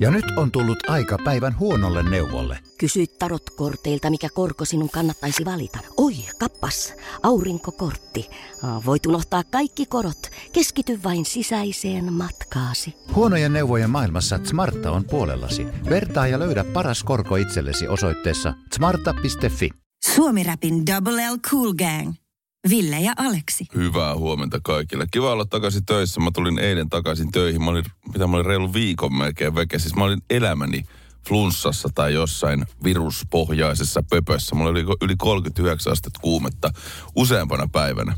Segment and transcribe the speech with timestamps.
[0.00, 2.58] Ja nyt on tullut aika päivän huonolle neuvolle.
[2.78, 5.78] Kysy tarotkorteilta, mikä korko sinun kannattaisi valita.
[5.96, 8.30] Oi, kappas, aurinkokortti.
[8.86, 10.30] Voit unohtaa kaikki korot.
[10.52, 12.94] Keskity vain sisäiseen matkaasi.
[13.14, 15.66] Huonojen neuvojen maailmassa Smarta on puolellasi.
[15.90, 19.70] Vertaa ja löydä paras korko itsellesi osoitteessa smarta.fi.
[20.14, 22.14] Suomi-räpin Double L Cool Gang.
[22.68, 23.66] Ville ja Aleksi.
[23.74, 25.06] Hyvää huomenta kaikille.
[25.10, 26.20] Kiva olla takaisin töissä.
[26.20, 27.64] Mä tulin eilen takaisin töihin.
[27.64, 29.78] Mä olin, mitä mä olin reilu viikon melkein veke.
[29.78, 30.82] Siis mä olin elämäni
[31.28, 34.54] flunssassa tai jossain viruspohjaisessa pöpössä.
[34.54, 36.70] Mulla oli yli 39 astetta kuumetta
[37.16, 38.16] useampana päivänä.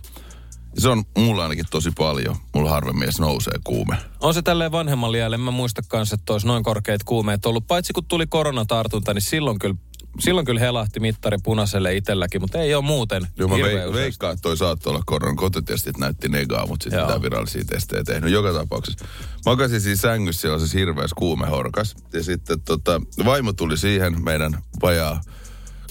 [0.79, 2.37] Se on mulla ainakin tosi paljon.
[2.55, 3.97] Mulla harvemmin edes nousee kuume.
[4.21, 5.37] On se tälleen vanhemman liälle.
[5.37, 7.67] Mä muista kanssa, että olisi noin korkeat kuumeet ollut.
[7.67, 9.77] Paitsi kun tuli koronatartunta, niin silloin kyllä
[10.21, 14.43] silloin kyllä helahti mittari punaiselle itselläkin, mutta ei ole muuten Joo, mä veik- veikkaan, että
[14.43, 15.37] toi saattoi olla koronan.
[15.37, 18.33] Kotitestit näytti negaa, mutta sitten mitä virallisia testejä tehnyt.
[18.33, 19.05] Joka tapauksessa.
[19.47, 21.95] Makasin siis sängyssä sellaisessa hirveässä kuumehorkas.
[22.13, 25.21] Ja sitten tota, vaimo tuli siihen meidän vajaa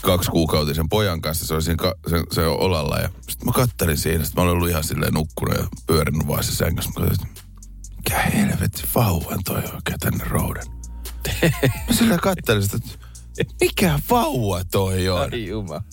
[0.02, 1.46] kaksi kuukautisen pojan kanssa.
[1.48, 4.24] Se oli siinä ka- se, se olalla ja sitten mä kattelin siinä.
[4.24, 6.92] Sitten mä olin ollut ihan silleen nukkunut ja pyörinyt vaan se sängyssä.
[7.00, 7.30] Mä katsoin,
[7.98, 10.64] mikä helvetti vauvan toi oikein tänne rouden.
[11.88, 13.06] mä silleen kattelin sitä, että
[13.62, 15.22] mikä vauva toi on?
[15.22, 15.84] Ai juma.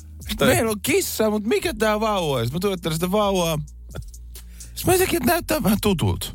[0.41, 2.44] Meillä on kissa, mutta mikä tää vauva on?
[2.44, 3.58] Sitten mä tuottelin sitä vauvaa.
[4.58, 6.27] Sitten mä jotenkin, että näyttää vähän tutulta.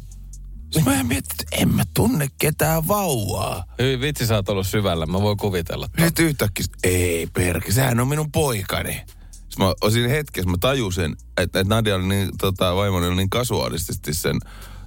[0.74, 3.64] Sitten mä mietin, että en mä tunne ketään vauvaa.
[3.80, 5.06] Hyvin vitsi, sä oot ollut syvällä.
[5.06, 5.88] Mä voin kuvitella.
[6.06, 9.02] Sitten yhtäkkiä, ei perke, sehän on minun poikani.
[9.32, 13.30] Sitten mä osin hetkessä, mä tajusin, että, että Nadia oli niin, tota, vaimoni oli niin
[13.30, 14.38] kasuaalisesti sen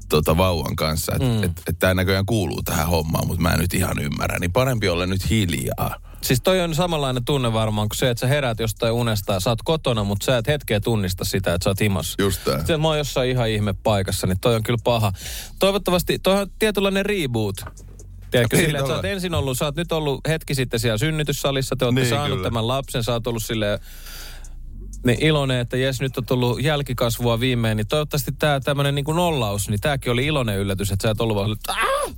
[0.09, 1.43] tota, vauvan kanssa, että mm.
[1.43, 4.39] et, et tämä näköjään kuuluu tähän hommaan, mutta mä en nyt ihan ymmärrä.
[4.39, 5.97] Niin parempi olla nyt hiljaa.
[6.27, 9.51] Siis toi on samanlainen tunne varmaan kuin se, että sä heräät jostain unesta ja sä
[9.51, 12.23] oot kotona, mutta sä et hetkeä tunnista sitä, että sä oot himassa.
[12.23, 12.59] Just tää.
[12.59, 15.13] Sitten mä oon jossain ihan ihme paikassa, niin toi on kyllä paha.
[15.59, 17.57] Toivottavasti, toi on tietynlainen reboot.
[18.31, 20.99] Tiedätkö, Niin silleen, että sä oot ensin ollut, sä oot nyt ollut hetki sitten siellä
[20.99, 22.43] synnytyssalissa, te olette Niin, saanut kyllä.
[22.47, 23.79] tämän lapsen, sä oot ollut silleen
[25.07, 29.17] niin iloinen, että jes, nyt on tullut jälkikasvua viimein, niin toivottavasti tämä tämmöinen niin kuin
[29.17, 31.77] nollaus, niin tämäkin oli iloinen yllätys, että sä et ollut vaan, "Ah!"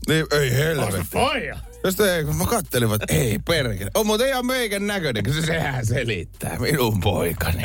[0.09, 1.19] Niin, ei helvetti.
[1.85, 3.91] Josta ei, kun mä kattelin, että ei perkele.
[3.95, 7.63] On mutta ihan meikän näköinen, kun se sehän selittää minun poikani.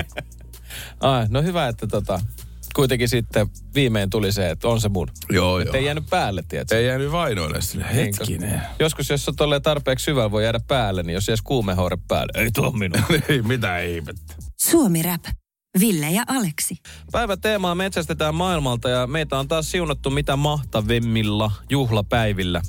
[1.00, 2.20] Ai, no hyvä, että tota,
[2.76, 5.08] kuitenkin sitten viimein tuli se, että on se mun.
[5.30, 6.78] joo, Että ei jäänyt päälle, tiedätkö?
[6.78, 7.60] Ei jäänyt vainoille.
[7.94, 8.62] Niin, koska Hetkinen.
[8.80, 12.52] Joskus, jos on tolleen tarpeeksi syvällä, voi jäädä päälle, niin jos jäisi kuumehoure päälle, ei
[12.52, 13.04] tuo minun.
[13.30, 14.36] ei, mitä ihmettä.
[14.62, 15.24] Suomi Rap.
[15.80, 16.76] Ville ja Aleksi.
[17.12, 22.62] Päivän teemaa metsästetään maailmalta ja meitä on taas siunattu mitä mahtavimmilla juhlapäivillä.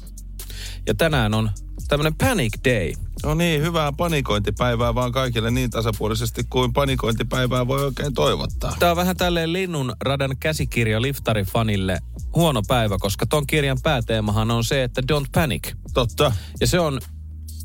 [0.86, 1.50] Ja tänään on
[1.88, 2.92] tämmönen Panic Day.
[3.24, 8.76] No niin, hyvää panikointipäivää vaan kaikille niin tasapuolisesti kuin panikointipäivää voi oikein toivottaa.
[8.78, 11.98] Tämä on vähän tälleen Linnun radan käsikirja liftarifanille
[12.34, 15.74] huono päivä, koska ton kirjan pääteemahan on se, että don't panic.
[15.94, 16.32] Totta.
[16.60, 17.00] Ja se on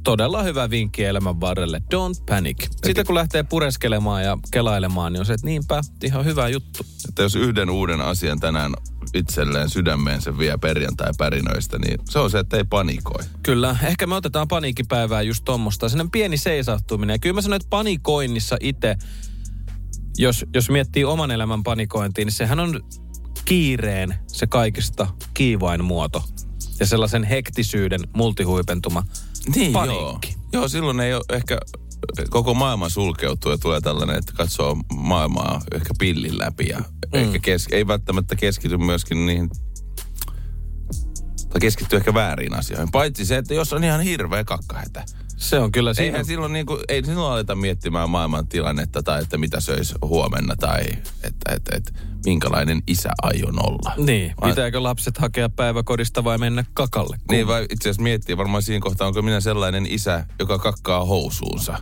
[0.03, 1.81] todella hyvä vinkki elämän varrelle.
[1.95, 2.67] Don't panic.
[2.85, 6.85] Sitten kun lähtee pureskelemaan ja kelailemaan, niin on se, että niinpä, ihan hyvä juttu.
[7.09, 8.73] Että jos yhden uuden asian tänään
[9.13, 13.23] itselleen sydämeensä vie perjantai-pärinöistä, niin se on se, että ei panikoi.
[13.43, 15.89] Kyllä, ehkä me otetaan paniikkipäivää just tuommoista.
[15.89, 17.13] Sellainen pieni seisahtuminen.
[17.13, 18.95] Ja kyllä mä sanon, että panikoinnissa itse,
[20.17, 22.79] jos, jos miettii oman elämän panikointiin, niin sehän on
[23.45, 26.23] kiireen se kaikista kiivain muoto.
[26.79, 29.03] Ja sellaisen hektisyyden multihuipentuma.
[29.55, 30.29] Niin, Paniikki.
[30.31, 30.41] Joo.
[30.53, 31.57] joo, silloin ei ole ehkä
[32.29, 36.83] koko maailma sulkeutuu ja tulee tällainen, että katsoo maailmaa ehkä pillin läpi ja mm.
[37.13, 39.49] ehkä kes, ei välttämättä keskity myöskin niihin
[41.49, 42.91] tai keskittyy ehkä väärin asioihin.
[42.91, 45.05] Paitsi se, että jos on ihan hirveä kakkahätä.
[45.39, 46.05] Se on kyllä siinä.
[46.05, 50.55] Eihän silloin, niin kuin, ei silloin aleta miettimään maailman tilannetta tai että mitä söisi huomenna
[50.55, 50.81] tai
[51.23, 51.91] että, että, että
[52.25, 53.93] minkälainen isä aion olla.
[53.97, 57.17] Niin, Vai- pitääkö lapset hakea päiväkodista vai mennä kakalle?
[57.31, 61.77] Niin, vai itse asiassa miettii varmaan siinä kohtaa, onko minä sellainen isä, joka kakkaa housuunsa.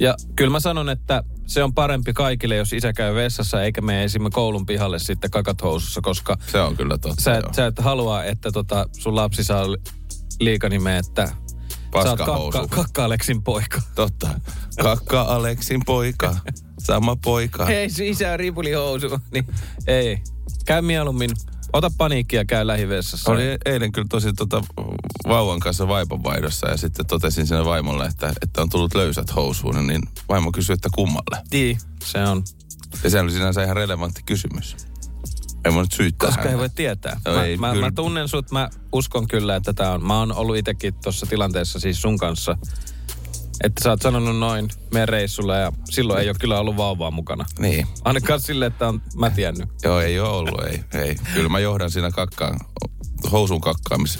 [0.00, 4.04] Ja kyllä mä sanon, että se on parempi kaikille, jos isä käy vessassa eikä mene
[4.04, 7.22] esimerkiksi koulun pihalle sitten kakat housussa, koska Se on kyllä totta.
[7.22, 9.78] sä et, sä et halua, että tota, sun lapsi saa li-
[10.40, 11.28] liikanimeä, että
[12.02, 12.58] Paskahousu.
[12.58, 13.82] kakka, kakka-Aleksin poika.
[13.94, 14.40] Totta.
[14.82, 16.36] Kakka Aleksin poika.
[16.78, 17.66] Sama poika.
[17.88, 19.20] Se isä on ripulihousu.
[19.32, 19.46] Niin,
[19.86, 20.18] ei.
[20.64, 21.30] Käy mieluummin.
[21.72, 23.32] Ota paniikkia ja käy lähivessassa.
[23.32, 24.62] Oli eilen kyllä tosi tota,
[25.28, 30.02] vauvan kanssa vaipanvaihdossa ja sitten totesin sinne vaimolle, että, että on tullut löysät housuun, niin
[30.28, 31.42] vaimo kysyi, että kummalle.
[31.50, 32.42] Niin, se on.
[33.04, 34.76] Ja se oli sinänsä ihan relevantti kysymys.
[35.64, 36.58] En mä nyt syyttää Koska ei häntä.
[36.60, 37.20] voi tietää.
[37.26, 37.86] No Mä, ei, mä, kyllä.
[37.86, 40.06] mä tunnen sut, mä uskon kyllä, että tää on.
[40.06, 42.56] Mä oon ollut itekin tuossa tilanteessa siis sun kanssa.
[43.64, 47.44] Että sä oot sanonut noin meidän reissulla ja silloin ei ole kyllä ollut vauvaa mukana.
[47.58, 47.86] Niin.
[48.04, 49.68] Ainakaan sille, että on mä tiennyt.
[49.82, 50.84] Joo, ei ole ollut, ei.
[51.02, 51.16] ei.
[51.34, 52.60] Kyllä mä johdan siinä kakkaan,
[53.32, 54.18] housun kakkaamis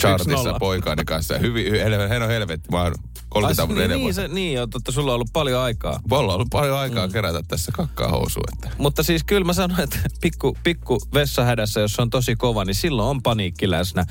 [0.00, 1.34] chartissa poikaani kanssa.
[1.34, 2.94] Ja hyvin, hy- hän on helvetti, mä oon
[3.34, 4.04] 30 Ai, vuotta niin, enemmän.
[4.04, 6.00] niin, se, niin, on totta, sulla on ollut paljon aikaa.
[6.10, 7.12] Mulla on ollut paljon aikaa mm.
[7.12, 8.44] kerätä tässä kakkaa housuun.
[8.52, 8.70] Että.
[8.78, 12.74] Mutta siis kyllä mä sanoin, että pikku, pikku vessahädässä, jos se on tosi kova, niin
[12.74, 14.04] silloin on paniikki läsnä.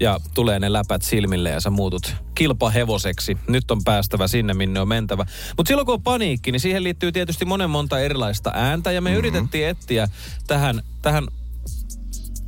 [0.00, 3.38] Ja tulee ne läpät silmille ja sä muutut kilpahevoseksi.
[3.48, 5.26] Nyt on päästävä sinne, minne on mentävä.
[5.56, 8.92] Mutta silloin kun on paniikki, niin siihen liittyy tietysti monen monta erilaista ääntä.
[8.92, 9.18] Ja me mm-hmm.
[9.18, 10.08] yritettiin etsiä
[10.46, 11.26] tähän, tähän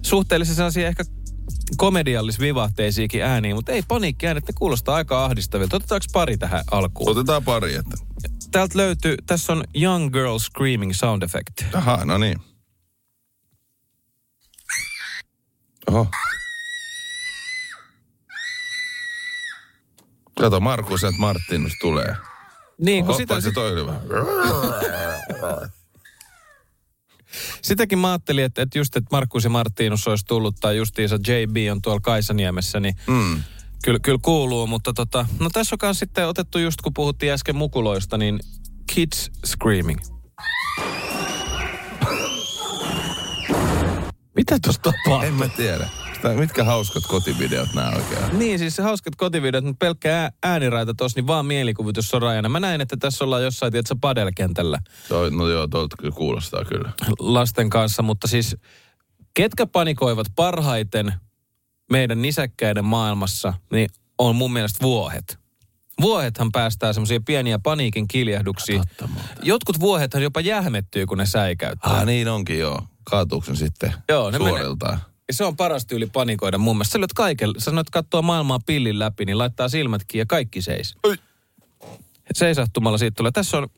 [0.02, 1.04] suhteellisen sellaisia ehkä
[1.76, 5.76] komediallis-vivahteisiakin ääniä, mutta ei paniikkiäänet, ne kuulostaa aika ahdistavilta.
[5.76, 7.10] Otetaanko pari tähän alkuun?
[7.10, 7.96] Otetaan pari, että...
[8.50, 11.74] Täältä löytyy, tässä on Young Girl Screaming Sound Effect.
[11.74, 12.38] Aha, no niin.
[15.88, 16.06] Oho.
[20.40, 22.16] Kato, Markus, että Martinus tulee.
[22.78, 24.00] Niin, kun Oho, sitä, paitsi toi oli vähän.
[27.62, 31.56] Sitäkin mä ajattelin, että, että just, että Markus ja Martinus olisi tullut, tai justiinsa JB
[31.72, 33.42] on tuolla Kaisaniemessä, niin Mm.
[33.84, 38.18] kyllä, kyllä kuuluu, mutta tota, no tässä on sitten otettu just, kun puhuttiin äsken mukuloista,
[38.18, 38.40] niin
[38.94, 40.00] Kids Screaming.
[44.36, 45.28] Mitä tuossa tapahtuu?
[45.28, 45.88] En mä tiedä.
[46.22, 48.38] Sitä, mitkä hauskat kotivideot nämä oikein?
[48.38, 52.48] Niin, siis se hauskat kotivideot, mutta pelkkä ää- ääniraita tuossa, niin vaan mielikuvitus on rajana.
[52.48, 54.78] Mä näin, että tässä ollaan jossain, tiedätkö, padelkentällä
[55.08, 56.92] Toi, no joo, tuolta kyllä kuulostaa kyllä.
[57.18, 58.56] lasten kanssa, mutta siis
[59.34, 61.12] ketkä panikoivat parhaiten
[61.92, 63.88] meidän nisäkkäiden maailmassa, niin
[64.18, 65.38] on mun mielestä vuohet.
[66.00, 68.82] Vuohethan päästää semmoisia pieniä paniikin kiljahduksia.
[69.42, 71.92] Jotkut vuohethan jopa jähmettyy, kun ne säikäyttää.
[71.92, 72.82] Ah, niin onkin joo.
[73.04, 75.00] Kaatuuko ne sitten Joo, ne menee- suoriltaan?
[75.28, 76.92] Ja se on paras tyyli panikoida mun mielestä.
[76.92, 80.96] Sä lyöt kaiken, sä sanoit katsoa maailmaa pillin läpi, niin laittaa silmätkin ja kaikki seis.
[81.04, 81.16] Oi.
[82.34, 83.32] Seisahtumalla siitä tulee.
[83.32, 83.68] Tässä on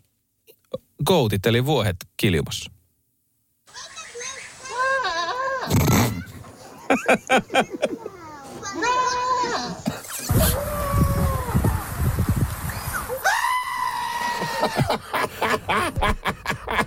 [1.06, 2.70] goutit, eli vuohet kiljumassa.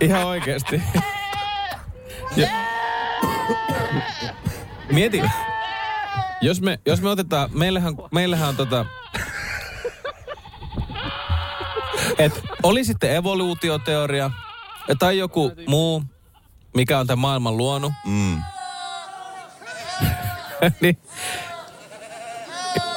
[0.00, 0.82] Ihan oikeasti.
[2.36, 2.48] Ja,
[4.94, 5.22] mieti,
[6.40, 8.86] jos me, jos me otetaan, meillähän, meillähän on tota,
[12.18, 14.30] että oli sitten evoluutioteoria
[14.98, 16.02] tai joku muu,
[16.74, 18.42] mikä on tämän maailman luonut, Mm.
[20.80, 20.98] niin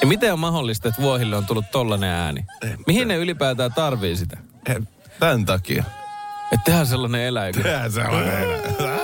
[0.02, 2.46] ja miten on mahdollista, että vuohille on tullut tollanen ääni?
[2.88, 4.38] Mihin ne ylipäätään tarvii sitä?
[4.70, 4.88] En-
[5.20, 5.84] Tän takia.
[6.52, 7.54] Että tehdään sellainen eläin.
[7.54, 8.48] Tehdään sellainen.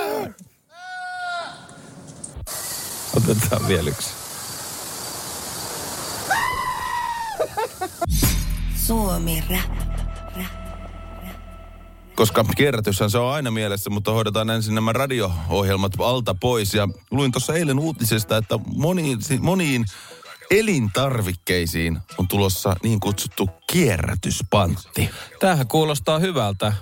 [3.30, 4.10] Otetaan vielä yksi.
[8.76, 9.84] Suomi rap.
[12.16, 16.74] Koska kierrätyshän se on aina mielessä, mutta hoidetaan ensin nämä radio-ohjelmat alta pois.
[16.74, 19.84] Ja luin tuossa eilen uutisesta, että moniin, moniin
[20.50, 25.10] elintarvikkeisiin on tulossa niin kutsuttu kierrätyspantti.
[25.40, 26.72] Tämähän kuulostaa hyvältä.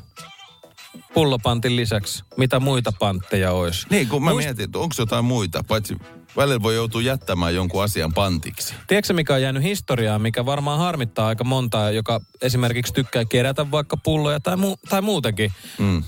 [1.14, 2.24] Pullopantin lisäksi.
[2.36, 3.86] Mitä muita pantteja olisi?
[3.90, 5.96] Niin, kun mä Muist- mietin, että onko jotain muita, paitsi
[6.36, 8.74] välillä voi joutua jättämään jonkun asian pantiksi.
[8.86, 13.96] Tiedätkö mikä on jäänyt historiaan, mikä varmaan harmittaa aika montaa, joka esimerkiksi tykkää kerätä vaikka
[13.96, 15.52] pulloja tai, mu- tai muutenkin.
[15.78, 16.02] Mm.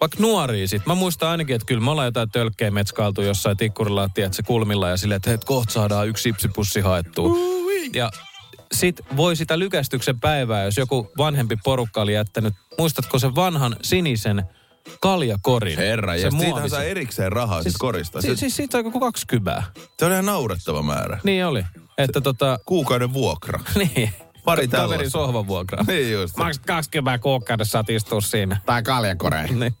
[0.00, 0.86] Vaikka nuoria sit.
[0.86, 4.96] Mä muistan ainakin, että kyllä me ollaan jotain tölkkejä metskailtu jossain tikkurilla, tiedätkö, kulmilla ja
[4.96, 7.36] silleen, että hei, kohta saadaan yksi sipsipussi haettua.
[7.94, 8.10] Ja
[8.72, 14.44] sit voi sitä lykästyksen päivää, jos joku vanhempi porukka oli jättänyt, muistatko sen vanhan sinisen
[15.00, 15.76] kaljakorin?
[15.78, 18.20] Herra, Se ja siitähän saa erikseen rahaa siis, korista.
[18.20, 19.62] Se, Siis, siis siitä on joku 20.
[19.98, 21.20] se on ihan naurettava määrä.
[21.24, 21.64] Niin oli.
[21.98, 23.60] Että tota, Kuukauden vuokra.
[23.94, 24.12] niin.
[24.44, 25.10] Pari Ka- Kaverin tällaista.
[25.18, 25.84] sohvavuokraa.
[25.86, 26.36] Niin just.
[26.36, 28.60] Maksat 20 kuukaudessa, saat istua siinä.
[28.66, 29.42] Tai kaljakore.
[29.46, 29.74] niin.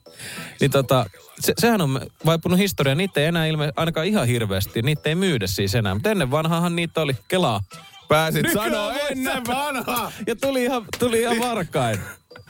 [0.60, 1.06] niin tota,
[1.40, 2.94] se, sehän on vaipunut historia.
[2.94, 4.82] Niitä ei enää ilme, ainakaan ihan hirveästi.
[4.82, 5.94] Niitä ei myydä siis enää.
[5.94, 7.60] Mutta ennen vanhaahan niitä oli kelaa.
[8.08, 10.12] Pääsit sanoa ennen vanhaa.
[10.26, 11.98] Ja tuli ihan, tuli ihan varkain.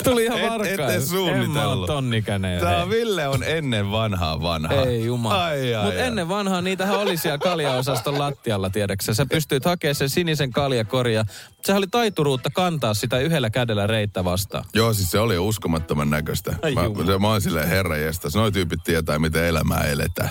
[0.05, 0.81] Tuli ihan Et- varkain.
[0.81, 1.45] ette suunnitellut.
[1.57, 2.61] En mä ole tonnikäinen.
[2.61, 2.89] Tämä Ei.
[2.89, 4.83] Ville on ennen vanhaa vanhaa.
[4.83, 5.45] Ei jumala.
[5.45, 9.15] Ai, ai, Mutta ennen vanhaa niitähän oli siellä kaljaosaston lattialla, tiedäksä.
[9.15, 11.25] Sä pystyit hakemaan sen sinisen kaljakoria.
[11.65, 14.65] Sehän oli taituruutta kantaa sitä yhdellä kädellä reittä vastaan.
[14.75, 16.57] Joo, siis se oli uskomattoman näköistä.
[16.63, 17.07] Ai Mä, jumala.
[17.07, 18.35] se, mä oon silleen herra jestas.
[18.35, 20.31] Noi tyypit tietää, miten elämää eletään.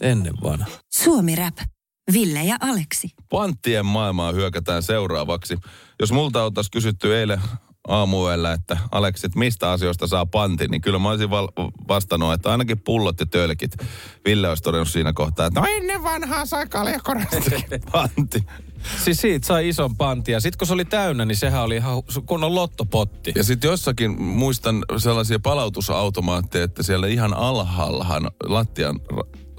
[0.00, 0.66] Ennen vanha.
[0.92, 1.56] Suomi rap.
[2.12, 3.08] Ville ja Aleksi.
[3.30, 5.58] Panttien maailmaa hyökätään seuraavaksi.
[6.00, 7.40] Jos multa oltaisiin kysytty eilen
[7.90, 11.48] aamuella, että Aleksi, että mistä asioista saa pantin, niin kyllä mä olisin val-
[11.88, 13.76] vastannut, että ainakin pullot ja tölkit.
[14.24, 18.44] Ville olisi todennut siinä kohtaa, että no ennen vanhaa sai kaljakorastakin pantti.
[19.04, 20.40] Siis siitä sai ison pantia.
[20.40, 23.32] Sitten kun se oli täynnä, niin sehän oli ihan kunnon lottopotti.
[23.34, 29.00] Ja sitten jossakin muistan sellaisia palautusautomaatteja, että siellä ihan alhaallahan lattian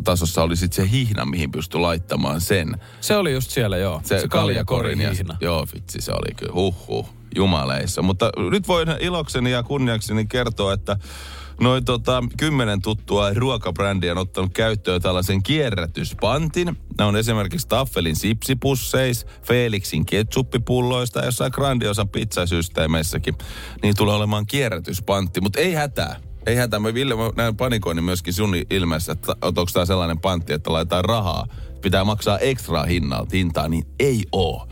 [0.03, 2.77] tasossa oli sitten se hihna, mihin pystyi laittamaan sen.
[3.01, 4.01] Se oli just siellä, joo.
[4.03, 5.01] Se, se kaljakorin.
[5.01, 5.37] Ja, hihna.
[5.41, 8.01] joo, vitsi, se oli kyllä huhhuh, jumaleissa.
[8.01, 10.97] Mutta nyt voin ilokseni ja kunniakseni kertoa, että
[11.61, 16.77] noin tota, kymmenen tuttua ruokabrändiä on ottanut käyttöön tällaisen kierrätyspantin.
[16.97, 23.35] Nämä on esimerkiksi Taffelin sipsipusseis, Felixin ketsuppipulloista ja jossain grandiosan pizzasysteemeissäkin.
[23.83, 26.15] Niin tulee olemaan kierrätyspantti, mutta ei hätää.
[26.45, 26.79] Ei hätää.
[26.79, 31.05] Mä Ville, mä näen panikoinnin myöskin sun ilmeessä, että onko tämä sellainen pantti, että laitetaan
[31.05, 31.47] rahaa.
[31.81, 32.83] Pitää maksaa ekstra
[33.33, 34.67] hintaa, niin ei oo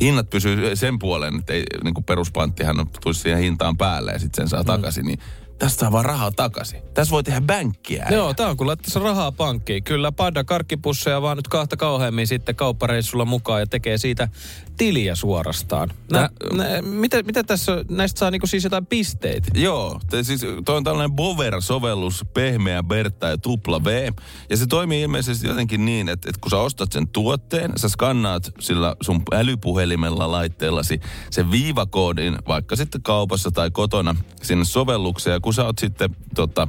[0.00, 4.42] hinnat pysyy sen puolen, että ei, niin kuin peruspanttihan tulisi siihen hintaan päälle ja sitten
[4.42, 4.66] sen saa mm.
[4.66, 5.18] takaisin, niin
[5.58, 6.82] tästä saa vaan rahaa takaisin.
[6.94, 8.06] Tässä voi tehdä bänkkiä.
[8.10, 9.84] Joo, tämä on kun laittaisi rahaa pankkiin.
[9.84, 14.28] Kyllä, padda karkkipusseja vaan nyt kahta kauheammin sitten kauppareissulla mukaan ja tekee siitä
[14.76, 15.90] tiliä suorastaan.
[16.12, 19.48] Nä, nä, mitä, mitä tässä, näistä saa niinku siis jotain pisteitä?
[19.54, 24.12] Joo, te, siis toi on tällainen Bover-sovellus, pehmeä Bertta ja tupla V.
[24.50, 28.50] Ja se toimii ilmeisesti jotenkin niin, että, että kun sä ostat sen tuotteen, sä skannaat
[28.60, 31.00] sillä sun älypuhelimella laitteellasi
[31.30, 35.34] sen viivakoodin, vaikka sitten kaupassa tai kotona sinne sovellukseen.
[35.34, 36.68] Ja kun sä oot sitten tota,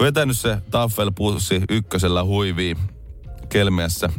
[0.00, 2.76] vetänyt se taffelpussi ykkösellä huiviin
[3.48, 4.10] kelmeässä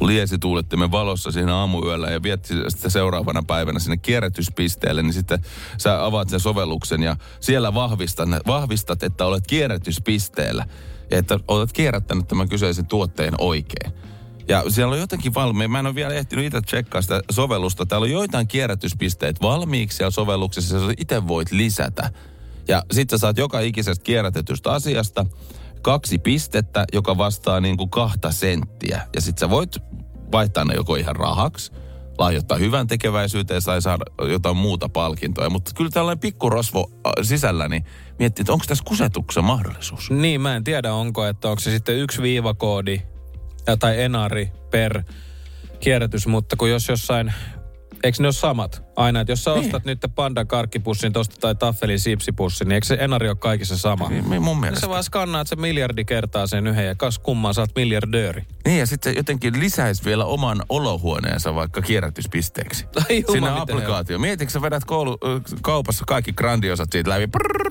[0.00, 5.44] liesituulettimen valossa siinä aamuyöllä ja vietti sitä seuraavana päivänä sinne kierrätyspisteelle, niin sitten
[5.78, 10.66] sä avaat sen sovelluksen ja siellä vahvistat, vahvistat että olet kierrätyspisteellä
[11.10, 13.92] ja että olet kierrättänyt tämän kyseisen tuotteen oikein.
[14.48, 15.70] Ja siellä on jotenkin valmiin.
[15.70, 17.86] Mä en ole vielä ehtinyt itse tsekkaa sitä sovellusta.
[17.86, 22.10] Täällä on joitain kierrätyspisteet valmiiksi siellä sovelluksessa, ja itse voit lisätä.
[22.68, 25.26] Ja sitten sä saat joka ikisestä kierrätetystä asiasta
[25.82, 29.00] kaksi pistettä, joka vastaa niin kuin kahta senttiä.
[29.14, 29.76] Ja sitten sä voit
[30.32, 31.72] vaihtaa ne joko ihan rahaksi,
[32.18, 35.50] lahjoittaa hyvän tekeväisyyteen tai saada jotain muuta palkintoa.
[35.50, 37.84] Mutta kyllä tällainen pikkurosvo äh, sisällä, niin
[38.18, 40.10] miettii, että onko tässä kusetuksen mahdollisuus?
[40.10, 43.02] Niin, mä en tiedä onko, että onko se sitten yksi viivakoodi
[43.78, 45.02] tai enari per
[45.80, 47.32] kierrätys, mutta kun jos jossain
[48.02, 49.20] Eikö ne ole samat aina?
[49.20, 49.64] Että jos sä niin.
[49.64, 54.08] ostat nyt pandan karkkipussin tosta tai taffelin sipsipussin, niin eikö se enari ole kaikissa sama?
[54.08, 54.80] Niin, niin mun mielestä.
[54.80, 58.42] Sä vaan skannaat se miljardi kertaa sen yhden ja kas kumman sä oot miljardööri.
[58.64, 62.86] Niin ja sitten jotenkin lisäisi vielä oman olohuoneensa vaikka kierrätyspisteeksi.
[63.10, 64.18] Ai Sinne applikaatio.
[64.18, 65.18] Mietitkö sä vedät koulu,
[65.62, 67.28] kaupassa kaikki grandiosat siitä läpi?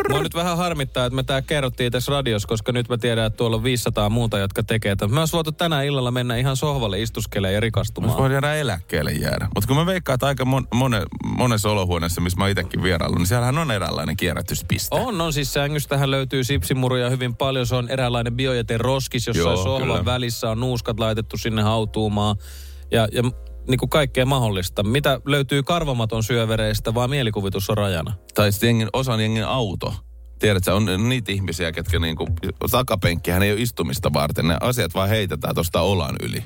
[0.09, 3.37] Mua nyt vähän harmittaa, että me tää kerrottiin tässä radiossa, koska nyt mä tiedän, että
[3.37, 4.95] tuolla on 500 muuta, jotka tekee.
[5.09, 8.21] Mä olisi voitu tänään illalla mennä ihan sohvalle istuskelemaan ja rikastumaan.
[8.21, 9.47] Mä jäädä eläkkeelle jäädä.
[9.55, 11.03] Mutta kun mä veikkaan, että aika mon, mone,
[11.37, 14.95] monessa olohuoneessa, missä mä itsekin vierailu, niin siellähän on eräänlainen kierrätyspiste.
[14.95, 15.33] On, on.
[15.33, 17.67] Siis sängystähän löytyy sipsimuruja hyvin paljon.
[17.67, 20.05] Se on eräänlainen biojäte roskis, jossa Joo, sohvan kyllä.
[20.05, 22.35] välissä on nuuskat laitettu sinne hautuumaan.
[22.91, 23.23] Ja, ja
[23.67, 24.83] niin kuin kaikkea mahdollista.
[24.83, 28.13] Mitä löytyy karvamaton syövereistä, vaan mielikuvitus on rajana.
[28.33, 29.93] Tai sitten jengin, osan jengin auto.
[30.39, 32.27] Tiedätkö, on niitä ihmisiä, ketkä niinku,
[32.71, 34.47] takapenkkihän ei ole istumista varten.
[34.47, 36.43] Ne asiat vaan heitetään tuosta olan yli.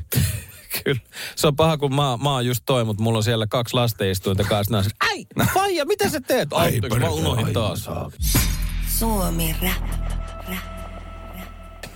[0.84, 1.01] Kyllä.
[1.36, 4.44] Se on paha, kun mä, mä oon just toi, mutta mulla on siellä kaksi lasteistuinta
[4.44, 4.74] kanssa.
[4.74, 6.53] Nää, Ai, faija, mitä sä teet?
[6.53, 7.89] Ai, mä unohdin taas.
[8.88, 10.05] Suomi rap.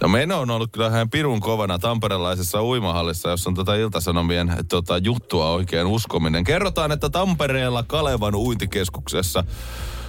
[0.02, 4.98] No meno on ollut kyllä ihan pirun kovana tamperelaisessa uimahallissa, jossa on tota iltasanomien tota,
[4.98, 6.44] juttua oikein uskominen.
[6.44, 9.44] Kerrotaan, että Tampereella Kalevan uintikeskuksessa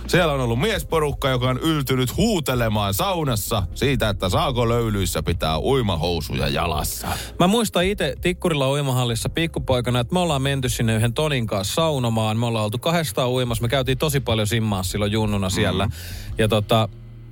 [0.07, 6.49] siellä on ollut miesporukka, joka on yltynyt huutelemaan saunassa siitä, että saako löylyissä pitää uimahousuja
[6.49, 7.09] jalassa.
[7.39, 12.37] Mä muistan itse Tikkurilla uimahallissa pikkupoikana, että me ollaan menty sinne yhden Tonin kanssa saunomaan.
[12.37, 13.63] Me ollaan oltu kahdesta uimassa.
[13.63, 15.87] Me käytiin tosi paljon simmaa silloin junnuna siellä.
[15.87, 15.93] Mm.
[16.39, 16.89] Ja tota,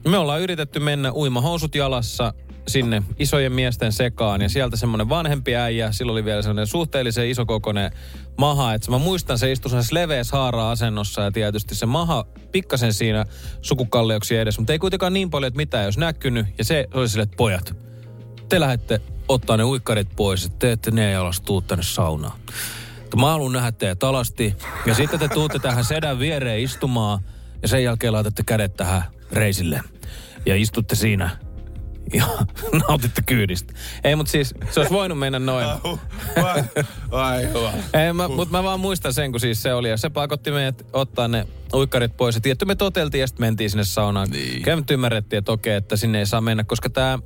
[0.08, 2.34] me ollaan yritetty mennä uimahousut jalassa
[2.68, 4.42] sinne isojen miesten sekaan.
[4.42, 7.90] Ja sieltä semmoinen vanhempi äijä, sillä oli vielä semmoinen suhteellisen isokokoinen
[8.36, 13.24] maha, että mä muistan se istui sellaisessa leveässä haara-asennossa ja tietysti se maha pikkasen siinä
[13.62, 16.46] sukukalleuksi edessä, mutta ei kuitenkaan niin paljon, että mitä jos näkynyt.
[16.58, 17.76] Ja se oli sille, että pojat,
[18.48, 22.38] te lähdette ottaa ne uikkarit pois, että te ette ne jalas tuu tänne saunaan.
[23.16, 24.56] Mä haluan nähdä teidät alasti.
[24.86, 27.20] Ja sitten te tuutte tähän sedän viereen istumaan.
[27.62, 29.80] Ja sen jälkeen laitatte kädet tähän reisille.
[30.46, 31.30] Ja istutte siinä
[32.14, 32.26] ja
[32.88, 33.74] nautitte kyydistä.
[34.04, 35.66] Ei, mutta siis se olisi voinut mennä noin.
[37.10, 37.48] Ai,
[37.94, 39.88] Ei, mä, mutta mä vaan muistan sen, kun siis se oli.
[39.88, 42.34] Ja se pakotti meidät ottaa ne uikkarit pois.
[42.34, 44.30] Ja tietty me toteltiin ja sitten mentiin sinne saunaan.
[44.30, 44.62] Niin.
[44.62, 47.18] Kyllä ymmärrettiin, että okei, että sinne ei saa mennä, koska tämä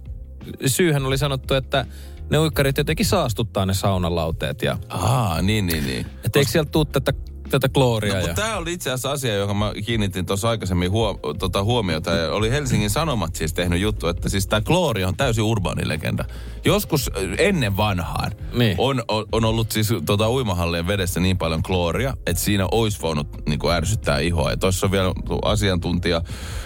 [0.67, 1.87] syyhän oli sanottu, että
[2.31, 4.63] ne uikkarit jotenkin saastuttaa ne saunalauteet.
[4.63, 4.79] Ja...
[4.89, 6.07] Aa, niin, niin, niin.
[6.25, 7.13] Että eikö sieltä tuu tätä
[7.53, 8.15] tätä klooria.
[8.15, 8.35] No, ja...
[8.35, 12.11] tämä oli itse asiassa asia, johon mä kiinnitin tuossa aikaisemmin huo, tota, huomiota.
[12.11, 16.25] Ja oli Helsingin Sanomat siis tehnyt juttu, että siis tämä kloori on täysin urbaani legenda.
[16.65, 18.75] Joskus äh, ennen vanhaan Niin.
[18.79, 23.47] on, on, on, ollut siis tota, uimahallien vedessä niin paljon klooria, että siinä olisi voinut
[23.49, 24.51] niin kuin ärsyttää ihoa.
[24.51, 25.13] Ja tuossa on vielä
[25.45, 26.23] asiantuntija,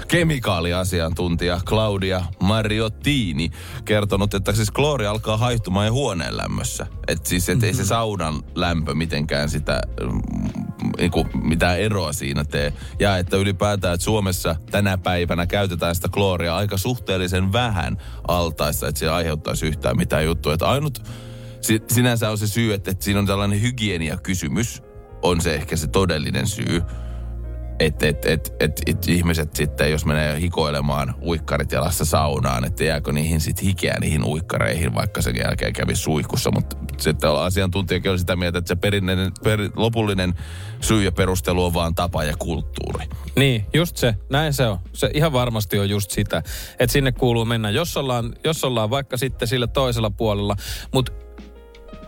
[0.08, 3.50] kemikaaliasiantuntija Claudia Mariottini
[3.84, 6.86] kertonut, että siis kloori alkaa haihtumaan jo huoneen lämmössä.
[7.08, 10.22] Että siis et ei se saunan lämpö mitenkään sitä mm,
[10.98, 12.72] niinku, mitään eroa siinä tee.
[13.00, 17.96] Ja että ylipäätään, että Suomessa tänä päivänä käytetään sitä klooria aika suhteellisen vähän
[18.28, 20.54] altaissa, että se aiheuttaisi yhtään mitään juttua.
[20.54, 21.02] Että ainut
[21.60, 24.82] si- sinänsä on se syy, että, että siinä on tällainen hygieniakysymys,
[25.22, 26.82] on se ehkä se todellinen syy.
[27.78, 33.12] Että et, et, et, et ihmiset sitten, jos menee hikoilemaan uikkarit jalassa saunaan, että jääkö
[33.12, 36.50] niihin sitten hikeä niihin uikkareihin, vaikka sen jälkeen kävi suihkussa.
[36.50, 40.34] Mutta sitten asiantuntijakin oli sitä mieltä, että se perinneinen, per, lopullinen
[40.80, 43.06] syy ja perustelu on vaan tapa ja kulttuuri.
[43.36, 44.14] Niin, just se.
[44.30, 44.78] Näin se on.
[44.92, 46.42] Se ihan varmasti on just sitä,
[46.78, 50.56] että sinne kuuluu mennä, jos ollaan, jos ollaan vaikka sitten sillä toisella puolella.
[50.94, 51.12] Mutta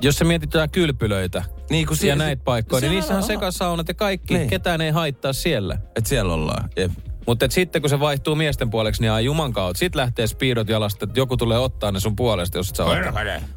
[0.00, 3.88] jos sä mietit jotain kylpylöitä Niin, kun ja siellä- näitä paikkoja, niin niissähän on sekasaunat
[3.88, 4.34] ja kaikki.
[4.34, 4.48] Niin.
[4.48, 5.78] Ketään ei haittaa siellä.
[5.96, 6.70] Että siellä ollaan.
[6.76, 6.92] Jep.
[7.26, 9.78] Mutta sitten kun se vaihtuu miesten puoleksi, niin ai juman kautta.
[9.78, 12.84] Sitten lähtee speedot jalasta, että joku tulee ottaa ne sun puolesta, jos et sä.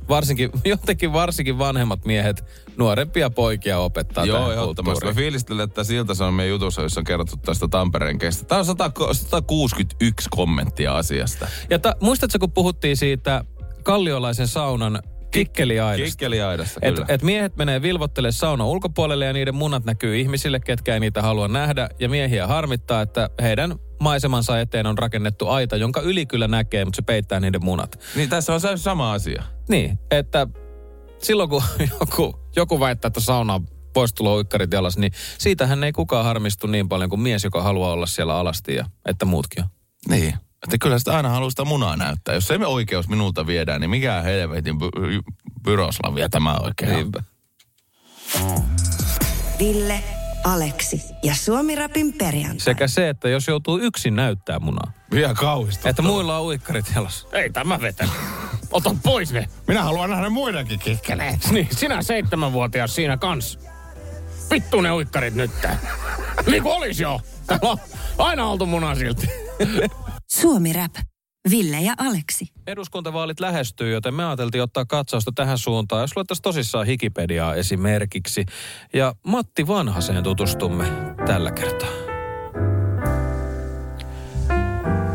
[0.09, 2.45] Varsinkin, jotenkin varsinkin vanhemmat miehet,
[2.77, 5.05] nuorempia poikia opettaa Joo, ehdottomasti.
[5.05, 8.45] Mä fiilistelen, että siltä se on meidän jutussa, jossa on kerrottu tästä Tampereen kestä.
[8.45, 11.47] Tämä on 100, 161 kommenttia asiasta.
[11.69, 13.43] Ja ta, muistatko, kun puhuttiin siitä
[13.83, 15.03] kalliolaisen saunan
[16.11, 17.05] Kikkeliaidasta, Et, kyllä.
[17.09, 21.47] et miehet menee vilvottele saunan ulkopuolelle ja niiden munat näkyy ihmisille, ketkä ei niitä halua
[21.47, 21.89] nähdä.
[21.99, 26.95] Ja miehiä harmittaa, että heidän maisemansa eteen on rakennettu aita, jonka yli kyllä näkee, mutta
[26.95, 27.99] se peittää niiden munat.
[28.15, 29.43] Niin tässä on se sama asia.
[29.69, 30.47] Niin, että
[31.19, 31.63] silloin kun
[31.99, 36.89] joku, joku väittää, että sauna on poistulo uikkarit jalas, niin siitähän ei kukaan harmistu niin
[36.89, 39.69] paljon kuin mies, joka haluaa olla siellä alasti ja että muutkin on.
[40.09, 40.33] Niin.
[40.63, 42.35] Että kyllä sitä aina haluaa sitä munaa näyttää.
[42.35, 45.21] Jos se me oikeus minulta viedään, niin mikä helvetin by-
[45.63, 46.95] byroslavia tämä oikein on.
[46.95, 47.23] Niinpä.
[49.59, 50.03] Ville,
[50.43, 52.59] Aleksi ja Suomi-rapin perjantai.
[52.59, 54.91] Sekä se, että jos joutuu yksin näyttää munaa.
[55.11, 55.89] Vielä kauhista.
[55.89, 57.27] Että muilla on uikkarit jalassa.
[57.33, 58.07] Ei tämä vetä.
[58.71, 59.47] Ota pois ne.
[59.67, 61.49] Minä haluan nähdä muidenkin kikkeleitä.
[61.51, 63.59] Niin, sinä seitsemänvuotias siinä kans.
[64.51, 65.51] Vittu ne uikkarit nyt.
[66.47, 67.21] Niin kuin olis jo.
[67.47, 67.77] Täällä on
[68.17, 68.95] aina oltu muna
[70.31, 70.47] silti.
[70.47, 70.95] Suomi-rap.
[71.49, 72.45] Ville ja Aleksi.
[72.67, 76.01] Eduskuntavaalit lähestyy, joten me ajateltiin ottaa katsausta tähän suuntaan.
[76.01, 78.45] Jos luettaisiin tosissaan Hikipediaa esimerkiksi.
[78.93, 80.85] Ja Matti Vanhaseen tutustumme
[81.25, 81.89] tällä kertaa.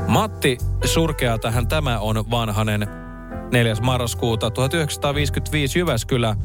[0.09, 2.87] Matti surkea tähän tämä on Vanhanen
[3.53, 3.75] 4.
[3.83, 6.37] marraskuuta 1955 Jyväskylä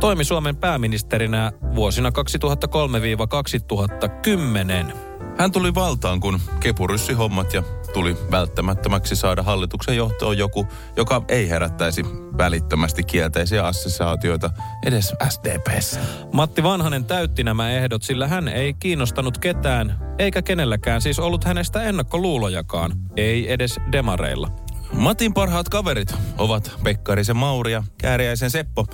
[0.00, 5.07] toimi Suomen pääministerinä vuosina 2003-2010.
[5.38, 11.48] Hän tuli valtaan, kun kepuryssi hommat ja tuli välttämättömäksi saada hallituksen johtoon joku, joka ei
[11.48, 12.02] herättäisi
[12.38, 14.50] välittömästi kielteisiä assosiaatioita
[14.86, 16.00] edes SDPssä.
[16.32, 21.82] Matti Vanhanen täytti nämä ehdot, sillä hän ei kiinnostanut ketään, eikä kenelläkään siis ollut hänestä
[21.82, 24.50] ennakkoluulojakaan, ei edes demareilla.
[24.92, 28.86] Matin parhaat kaverit ovat Pekkarisen Mauri ja Kääriäisen Seppo,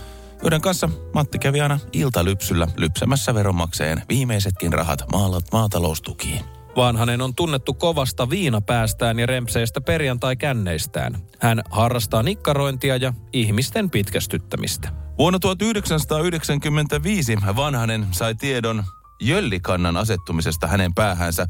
[0.42, 6.40] joiden kanssa Matti kävi aina iltalypsyllä lypsämässä veronmaksajien viimeisetkin rahat maalat maataloustukiin.
[6.76, 11.14] Vanhanen on tunnettu kovasta viinapäästään ja rempseistä perjantai-känneistään.
[11.40, 14.88] Hän harrastaa nikkarointia ja ihmisten pitkästyttämistä.
[15.18, 18.84] Vuonna 1995 Vanhanen sai tiedon
[19.26, 21.46] jöllikannan asettumisesta hänen päähänsä.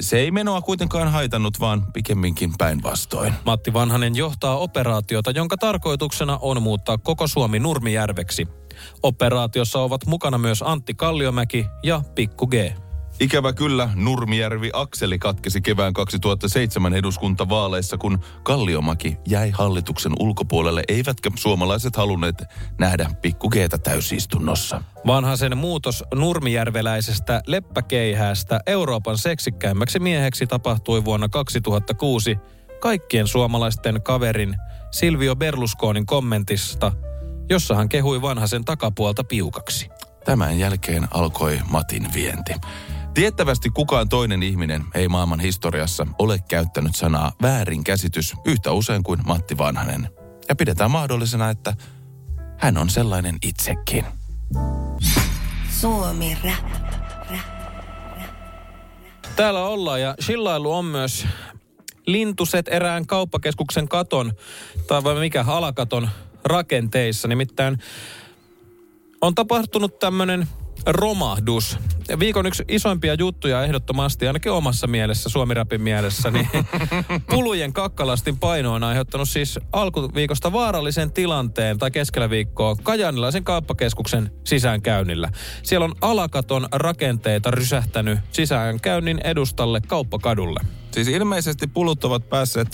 [0.00, 3.34] Se ei menoa kuitenkaan haitannut, vaan pikemminkin päinvastoin.
[3.44, 8.48] Matti Vanhanen johtaa operaatiota, jonka tarkoituksena on muuttaa koko Suomi Nurmijärveksi.
[9.02, 12.54] Operaatiossa ovat mukana myös Antti Kalliomäki ja Pikku G.
[13.20, 21.96] Ikävä kyllä, Nurmijärvi Akseli katkesi kevään 2007 eduskuntavaaleissa, kun Kalliomäki jäi hallituksen ulkopuolelle, eivätkä suomalaiset
[21.96, 22.44] halunneet
[22.78, 24.82] nähdä pikkukeetä täysistunnossa.
[25.06, 32.36] Vanhasen muutos nurmijärveläisestä leppäkeihäästä Euroopan seksikkäimmäksi mieheksi tapahtui vuonna 2006
[32.80, 34.56] kaikkien suomalaisten kaverin
[34.90, 36.92] Silvio Berlusconin kommentista,
[37.50, 39.88] jossa hän kehui Vanhasen takapuolta piukaksi.
[40.24, 42.52] Tämän jälkeen alkoi Matin vienti.
[43.16, 49.58] Tiettävästi kukaan toinen ihminen ei maailman historiassa ole käyttänyt sanaa väärinkäsitys yhtä usein kuin Matti
[49.58, 50.10] Vanhanen.
[50.48, 51.74] Ja pidetään mahdollisena, että
[52.58, 54.04] hän on sellainen itsekin.
[55.80, 56.64] Suomi-rap.
[59.36, 61.26] Täällä ollaan ja chillailu on myös
[62.06, 64.32] lintuset erään kauppakeskuksen katon,
[64.86, 66.08] tai vai mikä, alakaton
[66.44, 67.28] rakenteissa.
[67.28, 67.78] Nimittäin
[69.20, 70.48] on tapahtunut tämmöinen
[70.86, 71.78] romahdus
[72.18, 76.48] viikon yksi isoimpia juttuja ehdottomasti, ainakin omassa mielessä, Suomi-räpin mielessä, niin
[77.30, 85.30] pulujen kakkalastin paino on aiheuttanut siis alkuviikosta vaarallisen tilanteen tai keskellä viikkoa Kajanilaisen kauppakeskuksen sisäänkäynnillä.
[85.62, 90.60] Siellä on alakaton rakenteita rysähtänyt sisäänkäynnin edustalle kauppakadulle.
[90.96, 92.68] Siis ilmeisesti pulut ovat päässeet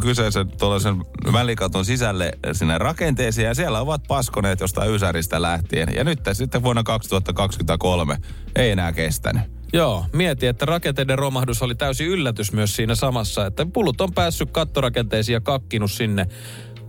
[0.00, 0.96] kyseisen tuollaisen
[1.32, 5.88] välikaton sisälle sinne rakenteeseen ja siellä ovat paskoneet jostain Ysäristä lähtien.
[5.94, 8.16] Ja nyt sitten vuonna 2023
[8.56, 9.42] ei enää kestänyt.
[9.72, 14.50] Joo, mieti, että rakenteiden romahdus oli täysi yllätys myös siinä samassa, että pulut on päässyt
[14.50, 16.26] kattorakenteisiin ja kakkinut sinne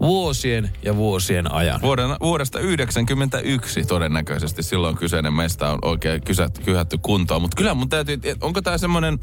[0.01, 1.81] vuosien ja vuosien ajan.
[1.81, 7.41] Vuoden, vuodesta 1991 todennäköisesti silloin kyseinen mesta on oikein kysät, kyhätty kuntoon.
[7.41, 9.19] Mutta kyllä mun täytyy, onko tämä semmoinen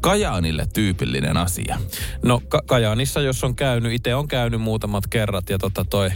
[0.00, 1.78] Kajaanille tyypillinen asia?
[2.22, 6.10] No Ka- Kajaanissa, jos on käynyt, itse on käynyt muutamat kerrat ja tota toi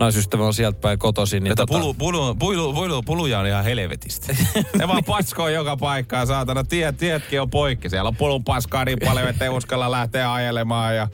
[0.00, 1.44] naisystävä on sieltä päin kotoisin.
[1.44, 4.36] Niin Että tota, pulu, pulu, pulu, pulu, puluja on ihan helvetistä.
[4.78, 6.64] ne vaan paskoo joka paikkaan, saatana.
[6.64, 7.90] Tiet, tietkin on poikki.
[7.90, 10.96] Siellä on pulun paskaa niin paljon, että ei uskalla lähteä ajelemaan.
[10.96, 11.08] Ja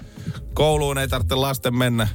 [0.54, 2.08] kouluun ei tarvitse lasten mennä.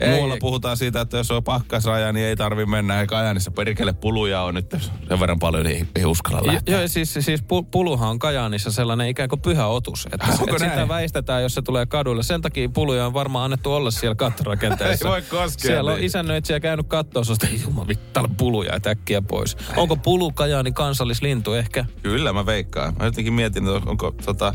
[0.00, 0.10] Ei.
[0.14, 3.00] Muualla puhutaan siitä, että jos on pakkasraja, niin ei tarvi mennä.
[3.00, 4.76] Eikä Kajaanissa perkele puluja on nyt
[5.08, 6.78] sen verran paljon, niin ei, ei uskalla lähteä.
[6.78, 10.08] Joo, siis, siis pu- puluhan on Kajaanissa sellainen ikään kuin pyhä otus.
[10.12, 12.22] Että, Onko että sitä väistetään, jos se tulee kadulle.
[12.22, 15.04] Sen takia puluja on varmaan annettu olla siellä kattorakenteessa.
[15.08, 16.06] Ei voi koskea Siellä on niitä.
[16.06, 19.56] isännöitsijä käynyt kattoon, että ei jumala vittu, täällä on puluja et äkkiä pois.
[19.76, 21.84] Onko pulu Kajaani kansallislintu ehkä?
[22.02, 22.94] Kyllä mä veikkaan.
[22.98, 24.54] Mä jotenkin mietin, että onko tota,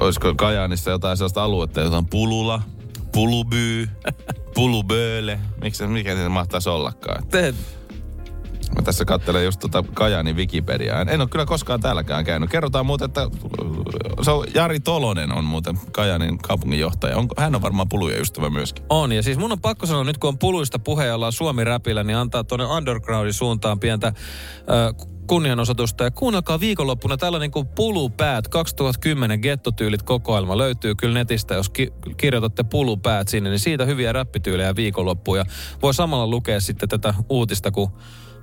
[0.00, 2.62] olisiko Kajaanissa jotain sellaista aluetta, jotain Pulula,
[3.12, 3.88] Pulubyy,
[4.54, 5.40] Pulubööle.
[5.60, 7.26] Miksi, mikä se mahtaisi ollakaan?
[7.26, 7.54] Te,
[8.76, 11.00] Mä tässä katselen just tota Kajaanin Wikipediaa.
[11.00, 12.50] En ole kyllä koskaan täälläkään käynyt.
[12.50, 13.30] Kerrotaan muuten, että
[14.22, 17.16] se on Jari Tolonen on muuten Kajaanin kaupunginjohtaja.
[17.16, 18.84] Onko, hän on varmaan pulujen ystävä myöskin.
[18.88, 22.04] On, ja siis mun on pakko sanoa, nyt kun on puluista puhe ja ollaan Suomi-räpillä,
[22.04, 24.94] niin antaa tuonne undergroundin suuntaan pientä ö,
[25.26, 26.04] kunnianosoitusta.
[26.04, 31.54] Ja kuunnelkaa viikonloppuna tällainen kuin Pulupäät 2010 gettotyylit kokoelma löytyy kyllä netistä.
[31.54, 35.38] Jos ki- kirjoitatte Pulupäät sinne, niin siitä hyviä räppityylejä viikonloppuun.
[35.38, 35.44] Ja
[35.82, 37.90] voi samalla lukea sitten tätä uutista, kun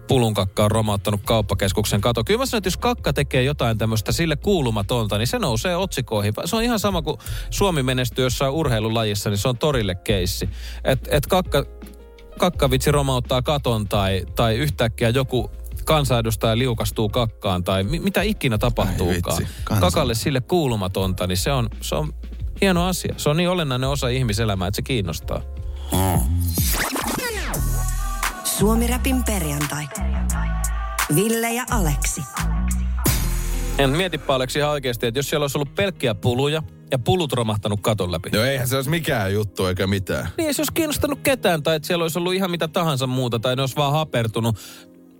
[0.08, 2.24] pulun kakka on romauttanut kauppakeskuksen kato.
[2.24, 6.34] Kyllä mä sanon, että jos kakka tekee jotain tämmöistä sille kuulumatonta, niin se nousee otsikoihin.
[6.46, 7.18] Se on ihan sama kuin
[7.50, 10.50] Suomi menestyy jossain urheilulajissa, niin se on torille keissi.
[10.84, 11.66] Että et kakka,
[12.40, 15.52] kakkavitsi romauttaa katon tai, tai yhtäkkiä joku
[15.90, 19.36] kansanedustaja liukastuu kakkaan tai mi- mitä ikinä tapahtuukaan.
[19.38, 22.14] Ai vitsi, kansan- Kakalle sille kuulumatonta, niin se on, se on
[22.62, 23.14] hieno asia.
[23.18, 25.42] Se on niin olennainen osa ihmiselämää, että se kiinnostaa.
[28.44, 29.88] Suomi-räpin perjantai.
[31.16, 32.22] Ville ja Aleksi.
[33.78, 37.80] En mieti Aleksi ihan oikeasti, että jos siellä olisi ollut pelkkiä puluja ja pulut romahtanut
[37.82, 38.30] katon läpi.
[38.30, 40.30] No eihän se olisi mikään juttu eikä mitään.
[40.38, 43.40] Niin ei se olisi kiinnostanut ketään, tai että siellä olisi ollut ihan mitä tahansa muuta,
[43.40, 44.58] tai ne olisi vaan hapertunut.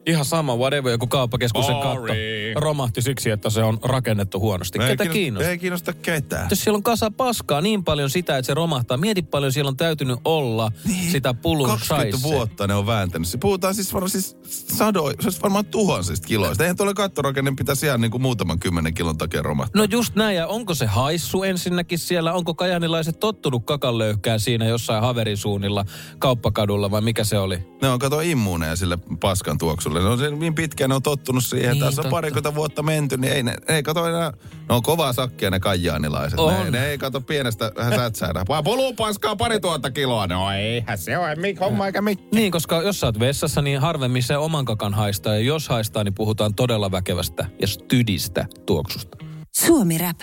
[0.06, 2.14] Ihan sama, whatever, joku kauppakeskuksen katto
[2.56, 4.80] romahti siksi, että se on rakennettu huonosti.
[4.80, 5.52] Ketä kiinnosta, kiinnostaa?
[5.52, 6.48] Ei kiinnosta ketään.
[6.50, 9.78] Jos siellä on kasa paskaa niin paljon sitä, että se romahtaa, mieti paljon siellä on
[9.78, 11.12] täytynyt olla niin.
[11.12, 12.30] sitä pulun 20 saisse.
[12.30, 13.28] vuotta ne on vääntänyt.
[13.28, 16.64] Se puhutaan siis varmaan siis sado, se olisi varmaan tuhansista kiloista.
[16.64, 19.82] Eihän tuolla kattorakenne pitäisi ihan niin kuin muutaman kymmenen kilon takia romahtaa.
[19.82, 22.34] No just näin, ja onko se haissu ensinnäkin siellä?
[22.34, 25.86] Onko kajanilaiset tottunut kakanlöyhkään siinä jossain haverisuunnilla
[26.20, 27.60] kauppakadulla vai mikä se oli?
[27.82, 29.89] Ne on kato immuuneja sille paskan tuoksulle.
[29.94, 31.72] Ne on se niin pitkään, ne on tottunut siihen.
[31.72, 34.32] Niin, Tässä on parikymmentä vuotta menty, niin ei ne, ne ei kato enää.
[34.70, 36.40] Ne on kovaa sakkia ne kaijaanilaiset.
[36.40, 36.54] On.
[36.54, 38.46] Ne, ne, ei kato pienestä vähän sätsäädä.
[38.48, 40.28] Vaan polupaskaa pari tuhatta kiloa.
[40.28, 42.30] No eihän se ole mik homma eikä mikään.
[42.34, 45.34] Niin, koska jos sä oot vessassa, niin harvemmin se oman kakan haistaa.
[45.34, 49.18] Ja jos haistaa, niin puhutaan todella väkevästä ja stydistä tuoksusta.
[49.58, 50.20] Suomi-rap.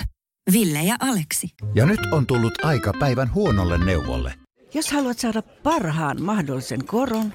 [0.53, 1.49] Ville ja Aleksi.
[1.75, 4.35] Ja nyt on tullut aika päivän huonolle neuvolle.
[4.75, 7.35] Jos haluat saada parhaan mahdollisen koron,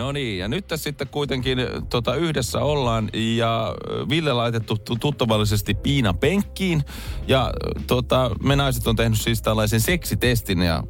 [0.00, 1.58] No niin, ja nyt tässä sitten kuitenkin
[1.90, 6.84] tota, yhdessä ollaan ja ö, Ville laitettu tu- tuttavallisesti Piina penkkiin.
[7.26, 10.82] Ja ö, tota, me naiset on tehnyt siis tällaisen seksitestin ja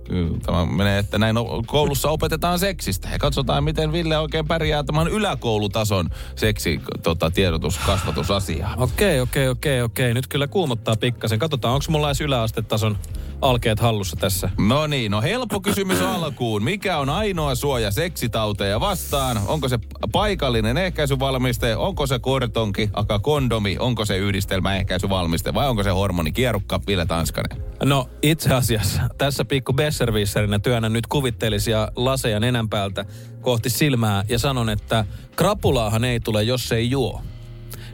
[0.46, 3.08] tämä menee, että näin koulussa opetetaan seksistä.
[3.12, 8.74] Ja katsotaan, miten Ville oikein pärjää tämän yläkoulutason seksi tota, tiedotus, kasvatusasiaa.
[8.76, 10.14] Okei, okei, okei, okei.
[10.14, 11.38] Nyt kyllä kuumottaa pikkasen.
[11.38, 12.98] Katsotaan, onko mulla edes yläastetason
[13.42, 14.50] alkeet hallussa tässä.
[14.58, 16.64] No niin, no helppo kysymys alkuun.
[16.64, 18.99] Mikä on ainoa suoja seksitauteja vastaan?
[19.46, 19.78] Onko se
[20.12, 21.76] paikallinen ehkäisyvalmiste?
[21.76, 23.76] Onko se kortonki, aka kondomi?
[23.78, 25.54] Onko se yhdistelmäehkäisyvalmiste?
[25.54, 27.64] Vai onko se hormonikierukka, Ville Tanskanen?
[27.84, 33.04] No itse asiassa tässä pikku Besservisserinä työnnän nyt kuvitteellisia laseja nenän päältä
[33.40, 35.04] kohti silmää ja sanon, että
[35.36, 37.22] krapulaahan ei tule, jos ei juo.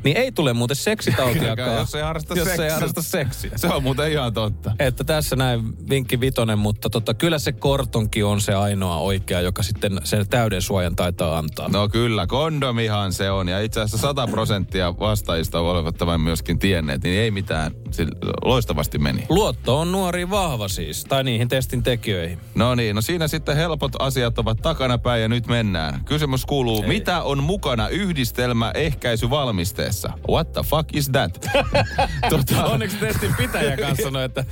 [0.07, 2.65] Niin ei tule muuten seksitautiakaan, jos ei harrasta jos seksiä.
[2.65, 3.51] ei harrasta seksiä.
[3.57, 4.73] Se on muuten ihan totta.
[4.79, 9.63] Että tässä näin vinkki vitonen, mutta tota, kyllä se kortonki on se ainoa oikea, joka
[9.63, 11.69] sitten sen täyden suojan taitaa antaa.
[11.69, 13.49] No kyllä, kondomihan se on.
[13.49, 17.73] Ja itse asiassa 100 prosenttia vastaajista olevat tämän myöskin tienneet, niin ei mitään.
[17.91, 19.27] Sillä loistavasti meni.
[19.29, 22.39] Luotto on nuori vahva siis, tai niihin testin tekijöihin.
[22.55, 26.05] No niin, no siinä sitten helpot asiat ovat takanapäin ja nyt mennään.
[26.05, 26.89] Kysymys kuuluu, Ei.
[26.89, 29.96] mitä on mukana yhdistelmä ehkäisyvalmisteessa?
[30.29, 31.47] What the fuck is that?
[32.31, 34.45] tota, Onneksi testin pitäjä kanssa sanoi, että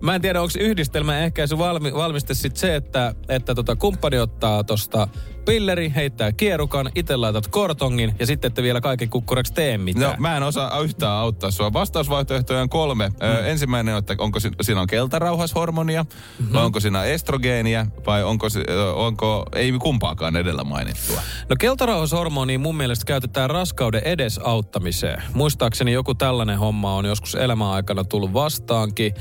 [0.00, 4.64] mä en tiedä, onko yhdistelmä ehkäisy valmi, valmiste sit se, että, että tota, kumppani ottaa
[4.64, 5.08] tosta
[5.44, 10.10] pilleri, heittää kierukan, itse laitat kortongin ja sitten ette vielä kaiken kukkuraksi tee mitään.
[10.10, 11.72] No, mä en osaa yhtään auttaa sua.
[11.72, 13.08] Vastausvaihtoehtoja on kolme.
[13.08, 13.14] Mm.
[13.22, 16.52] Ö, ensimmäinen on, että onko si- siinä on keltarauhashormonia, mm-hmm.
[16.52, 18.46] vai onko siinä estrogeenia, vai onko,
[18.94, 21.20] onko ei kumpaakaan edellä mainittua.
[21.48, 25.22] No keltarauhashormonia mun mielestä käytetään raskauden edesauttamiseen.
[25.34, 29.14] Muistaakseni joku tällainen homma on joskus elämän aikana tullut vastaankin.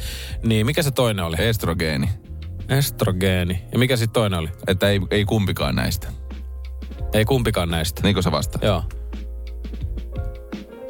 [0.43, 1.36] Niin mikä se toinen oli?
[1.39, 2.10] Estrogeeni.
[2.69, 3.62] Estrogeeni.
[3.71, 4.49] Ja mikä sitten toinen oli?
[4.67, 6.08] Että ei, ei kumpikaan näistä.
[7.13, 8.01] Ei kumpikaan näistä.
[8.03, 8.63] Niin kuin sä vastaat.
[8.63, 8.84] Joo.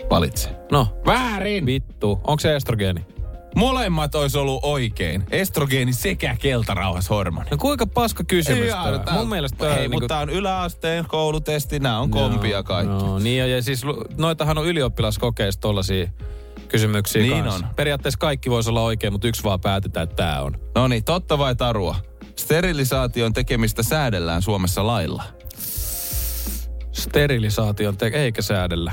[0.10, 0.50] Valitse.
[0.72, 1.66] No, Väärin!
[1.66, 2.12] vittu.
[2.12, 3.06] Onko se estrogeeni?
[3.56, 5.24] Molemmat olisi ollut oikein.
[5.32, 7.48] Estrogeeni sekä keltarauhashormoni.
[7.52, 9.00] No kuinka paska kysymys Ei, tää?
[9.00, 12.94] tää- Mun mielestä tää Hei, niinku- mutta on yläasteen koulutesti, nämä on kompia kaikki.
[12.94, 13.82] No, niin on, ja siis
[14.18, 16.10] noitahan on ylioppilaskokeissa tollasia
[16.70, 17.66] kysymyksiä Niin kanssa.
[17.68, 17.76] on.
[17.76, 20.56] Periaatteessa kaikki voisi olla oikein, mutta yksi vaan päätetään, että tää on.
[20.76, 21.96] No niin, totta vai tarua?
[22.36, 25.24] Sterilisaation tekemistä säädellään Suomessa lailla.
[26.92, 28.92] Sterilisaation te- eikä säädellä.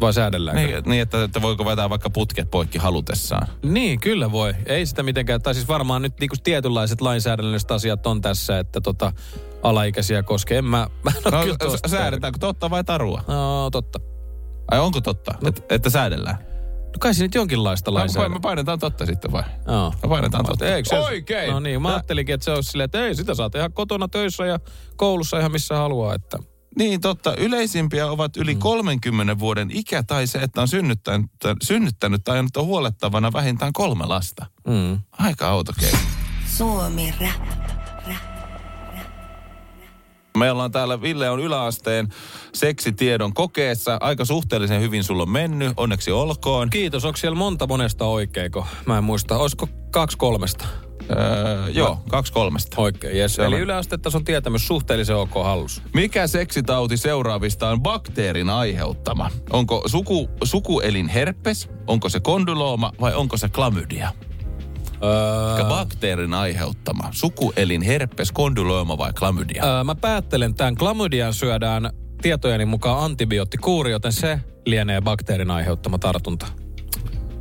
[0.00, 0.62] Vai säädelläänkö?
[0.66, 3.46] Niin, niin että, että voiko vetää vaikka putket poikki halutessaan.
[3.64, 4.54] Niin, kyllä voi.
[4.66, 9.12] Ei sitä mitenkään, tai siis varmaan nyt niinku tietynlaiset lainsäädännölliset asiat on tässä, että tota,
[9.62, 10.58] alaikäisiä koskee.
[10.58, 11.88] En mä, mä en No, kyllä tosta.
[11.88, 13.24] s- säädetäänkö totta vai tarua?
[13.28, 13.98] No, totta.
[14.70, 15.48] Ai onko totta, No.
[15.48, 16.38] Et, että säädellään?
[16.92, 18.40] No kai se nyt jonkinlaista No, me lainsäädäntöä.
[18.40, 19.42] painetaan totta sitten vai?
[19.66, 19.94] Joo.
[20.02, 20.66] Me painetaan totta.
[20.74, 21.50] Eikö se, Oikein!
[21.50, 24.46] No niin, mä ajattelinkin, että se olisi silleen, että ei, sitä saa tehdä kotona töissä
[24.46, 24.58] ja
[24.96, 26.14] koulussa ihan missä haluaa.
[26.14, 26.38] Että.
[26.78, 31.30] Niin totta, yleisimpiä ovat yli 30 vuoden ikä tai se, että on synnyttänyt,
[31.62, 34.46] synnyttänyt tai on huolettavana vähintään kolme lasta.
[34.66, 34.98] Mm.
[35.12, 35.98] Aika auto keino.
[36.46, 37.81] Suomi rap.
[40.36, 42.08] Meillä on täällä, Ville on yläasteen
[42.54, 43.98] seksitiedon kokeessa.
[44.00, 46.70] Aika suhteellisen hyvin sulla on mennyt, onneksi olkoon.
[46.70, 48.66] Kiitos, onko siellä monta monesta oikeiko?
[48.86, 50.64] Mä en muista, olisiko kaksi kolmesta?
[51.10, 52.80] Öö, joo, kaksi kolmesta.
[52.80, 53.38] Oikein, yes.
[53.38, 55.82] Eli yläastetta on tietämys suhteellisen ok hallussa.
[55.94, 59.30] Mikä seksitauti seuraavista on bakteerin aiheuttama?
[59.50, 64.10] Onko suku, sukuelin herpes, onko se kondylooma vai onko se klamydia?
[65.02, 67.08] Öö, bakteerin aiheuttama?
[67.10, 69.64] Sukuelin herpes, kondylooma vai klamydia?
[69.76, 71.90] öö, mä päättelen, tämän klamydian syödään
[72.22, 76.46] tietojeni mukaan antibioottikuuri, joten se lienee bakteerin aiheuttama tartunta.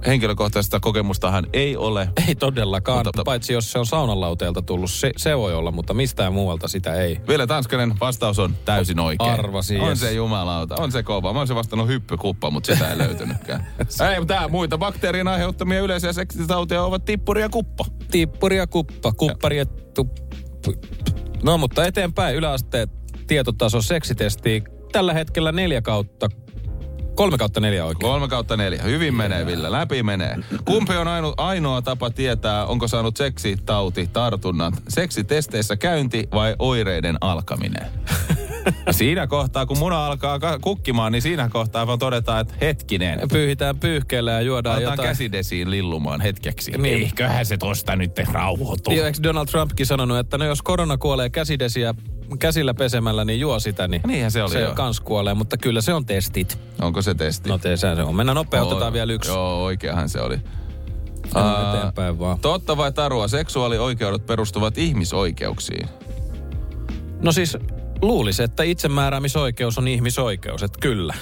[0.05, 2.09] Henkilökohtaista kokemustahan ei ole.
[2.27, 6.33] Ei todellakaan, Mutta- paitsi jos se on saunanlauteelta tullut, se, se voi olla, mutta mistään
[6.33, 7.21] muualta sitä ei.
[7.27, 9.31] Ville Tanskanen vastaus on täysin oikein.
[9.31, 9.99] Arvasin, On yes.
[9.99, 11.33] se jumalauta, on se kova.
[11.33, 13.67] Mä olisin vastannut hyppykuppa, mutta sitä ei löytynytkään.
[14.11, 17.85] ei, mutta tää muita bakteerien aiheuttamia yleisiä seksitauteja ovat tippuri ja kuppa.
[18.11, 20.21] Tippuri ja kuppa, kuppari ja tuppu.
[21.43, 22.87] No mutta eteenpäin yläasteen
[23.27, 26.29] tietotaso seksitesti tällä hetkellä neljä kautta,
[27.21, 28.11] kolme kautta neljä oikein.
[28.11, 28.83] Kolme kautta neljä.
[28.83, 29.71] Hyvin menee, Ville.
[29.71, 30.35] Läpi menee.
[30.65, 34.73] Kumpi on aino, ainoa tapa tietää, onko saanut seksitauti tartunnan?
[34.87, 37.87] Seksitesteissä käynti vai oireiden alkaminen?
[38.91, 43.19] siinä kohtaa, kun muna alkaa ka- kukkimaan, niin siinä kohtaa vaan todetaan, että hetkinen.
[43.31, 45.09] Pyyhitään pyyhkeellä ja juodaan Aletaan jotain.
[45.09, 46.71] käsidesiin lillumaan hetkeksi.
[46.71, 47.03] Niin.
[47.03, 48.91] Eiköhän se tosta nyt rauhoitu.
[48.91, 51.95] Joo, eikö Donald Trumpkin sanonut, että no jos korona kuolee käsidesiä
[52.39, 54.73] käsillä pesemällä, niin juo sitä, niin Niinhän se oli se joo.
[54.73, 56.59] kans kuolee, mutta kyllä se on testit.
[56.81, 57.49] Onko se testi?
[57.49, 58.15] No teesään se on.
[58.15, 59.31] Mennään nopein, otetaan vielä yksi.
[59.31, 60.37] Joo, oikeahan se oli.
[61.33, 62.39] Aa, eteenpäin vaan.
[62.39, 65.87] Totta vai tarua, seksuaalioikeudet perustuvat ihmisoikeuksiin.
[67.21, 67.57] No siis
[68.01, 71.13] luulisi, että itsemääräämisoikeus on ihmisoikeus, että kyllä.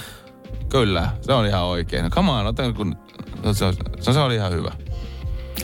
[0.68, 2.02] Kyllä, se on ihan oikein.
[2.04, 2.96] No, Come on, otan kun...
[3.44, 4.72] no, Se, on- se, se oli ihan hyvä.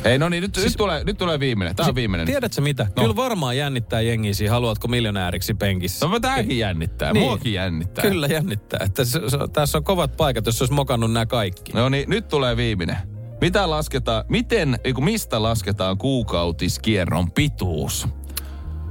[0.05, 1.77] Ei, no niin, nyt, siis, nyt, tulee, nyt tulee viimeinen.
[1.77, 2.27] Tämä on viimeinen.
[2.27, 2.85] Tiedätkö mitä?
[2.85, 3.03] No.
[3.03, 6.07] Kyllä varmaan jännittää jengiä siinä, haluatko miljonääriksi penkissä.
[6.07, 7.13] No mä tämäkin jännittää.
[7.13, 7.25] Niin.
[7.25, 8.03] Muakin jännittää.
[8.03, 8.81] Kyllä jännittää.
[8.85, 11.73] Että se, se, tässä on kovat paikat, jos olisi mokannut nämä kaikki.
[11.73, 12.97] No niin, nyt tulee viimeinen.
[13.41, 18.09] Mitä lasketaan, miten, eiku, mistä lasketaan kuukautiskierron pituus?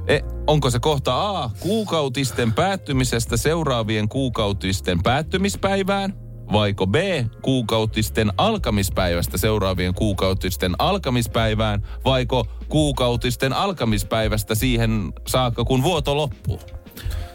[0.08, 6.25] E, onko se kohta A, kuukautisten päättymisestä seuraavien kuukautisten päättymispäivään?
[6.52, 6.94] Vaiko B,
[7.42, 11.82] kuukautisten alkamispäivästä seuraavien kuukautisten alkamispäivään?
[12.04, 16.60] Vaiko kuukautisten alkamispäivästä siihen saakka, kun vuoto loppuu?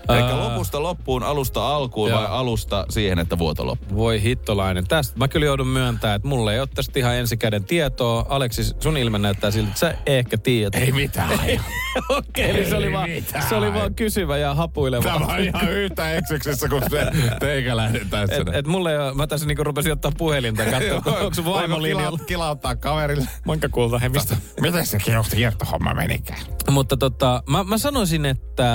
[0.10, 0.40] Eli Ää.
[0.40, 2.20] lopusta loppuun, alusta alkuun Joo.
[2.20, 3.98] vai alusta siihen, että vuoto loppuu?
[3.98, 4.88] Voi hittolainen.
[4.88, 8.26] Tästä mä kyllä joudun myöntämään, että mulla ei ole tästä ihan ensikäden tietoa.
[8.30, 10.76] Aleksis, sun ilme näyttää siltä, että sä ehkä tiedät.
[10.76, 11.30] Ei mitään.
[12.10, 13.10] Okei, eli se oli, vaan,
[13.50, 15.04] se oli vaan kysyvä ja hapuileva.
[15.04, 18.36] Tämä on ihan yhtä eksyksessä kuin se teikäläinen tässä.
[18.36, 21.82] Et, et mulle ei ole, mä tässä niinku rupesin ottaa puhelinta katsoa, onko se vaimo
[21.82, 22.20] linjalla.
[22.26, 23.28] kilauttaa kaverille?
[23.46, 24.38] Moikka kulta, hei mistä?
[24.62, 24.98] Miten se
[25.36, 26.40] kiertohomma menikään?
[26.72, 28.68] Mutta tota, mä, mä sanoisin, että,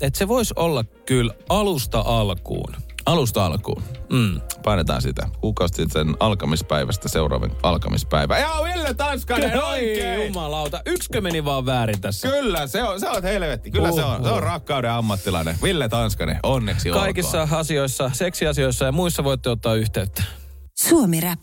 [0.00, 0.63] että se voisi olla
[1.06, 2.74] kyllä alusta alkuun.
[3.06, 3.82] Alusta alkuun.
[4.12, 4.40] Mm.
[4.64, 5.28] Painetaan sitä.
[5.40, 8.38] Kuukausi sitten alkamispäivästä seuraavan alkamispäivä.
[8.38, 10.26] Ja Ville Tanskanen Oi oikein!
[10.26, 12.28] jumalauta, yksikö meni vaan väärin tässä?
[12.28, 13.70] Kyllä, se on, se on helvetti.
[13.70, 14.24] Kyllä se on.
[14.24, 15.56] Se on rakkauden ammattilainen.
[15.62, 17.60] Ville Tanskanen, onneksi Kaikissa olkoon.
[17.60, 20.22] asioissa, seksiasioissa ja muissa voitte ottaa yhteyttä.
[20.78, 21.42] Suomi Rap.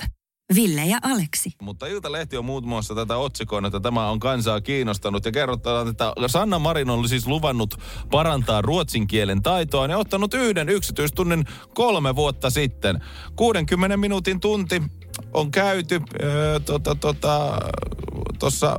[0.55, 1.51] Ville ja Aleksi.
[1.61, 5.25] Mutta Iltalehti on muun muassa tätä otsikoinut, että tämä on kansaa kiinnostanut.
[5.25, 7.79] Ja kerrotaan, että Sanna Marin on siis luvannut
[8.11, 9.87] parantaa ruotsin kielen taitoa.
[9.87, 12.99] Ja ottanut yhden yksityistunnin kolme vuotta sitten.
[13.35, 14.81] 60 minuutin tunti
[15.33, 17.59] on käyty öö, tota, tota,
[18.39, 18.77] tuossa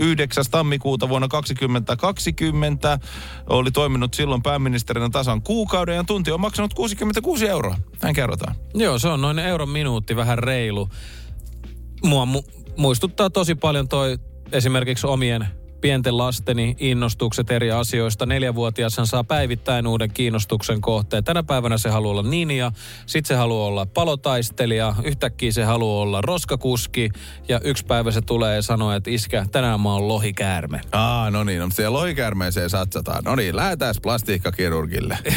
[0.00, 0.44] 9.
[0.50, 2.98] tammikuuta vuonna 2020.
[3.46, 7.76] Oli toiminut silloin pääministerinä tasan kuukauden ja tunti on maksanut 66 euroa.
[8.02, 8.54] Näin kerrotaan.
[8.74, 10.88] Joo, se on noin euron minuutti, vähän reilu.
[12.04, 14.18] Mua mu- muistuttaa tosi paljon toi
[14.52, 18.26] esimerkiksi omien pienten lasteni innostukset eri asioista.
[18.26, 21.24] Neljävuotias hän saa päivittäin uuden kiinnostuksen kohteen.
[21.24, 22.72] Tänä päivänä se haluaa olla ninja,
[23.06, 27.10] sitten se haluaa olla palotaistelija, yhtäkkiä se haluaa olla roskakuski
[27.48, 30.80] ja yksi päivä se tulee ja sanoo, että iskä, tänään mä oon lohikäärme.
[30.92, 33.24] Aa, no niin, no siellä lohikäärmeeseen satsataan.
[33.24, 35.18] No niin, lähdetään plastiikkakirurgille.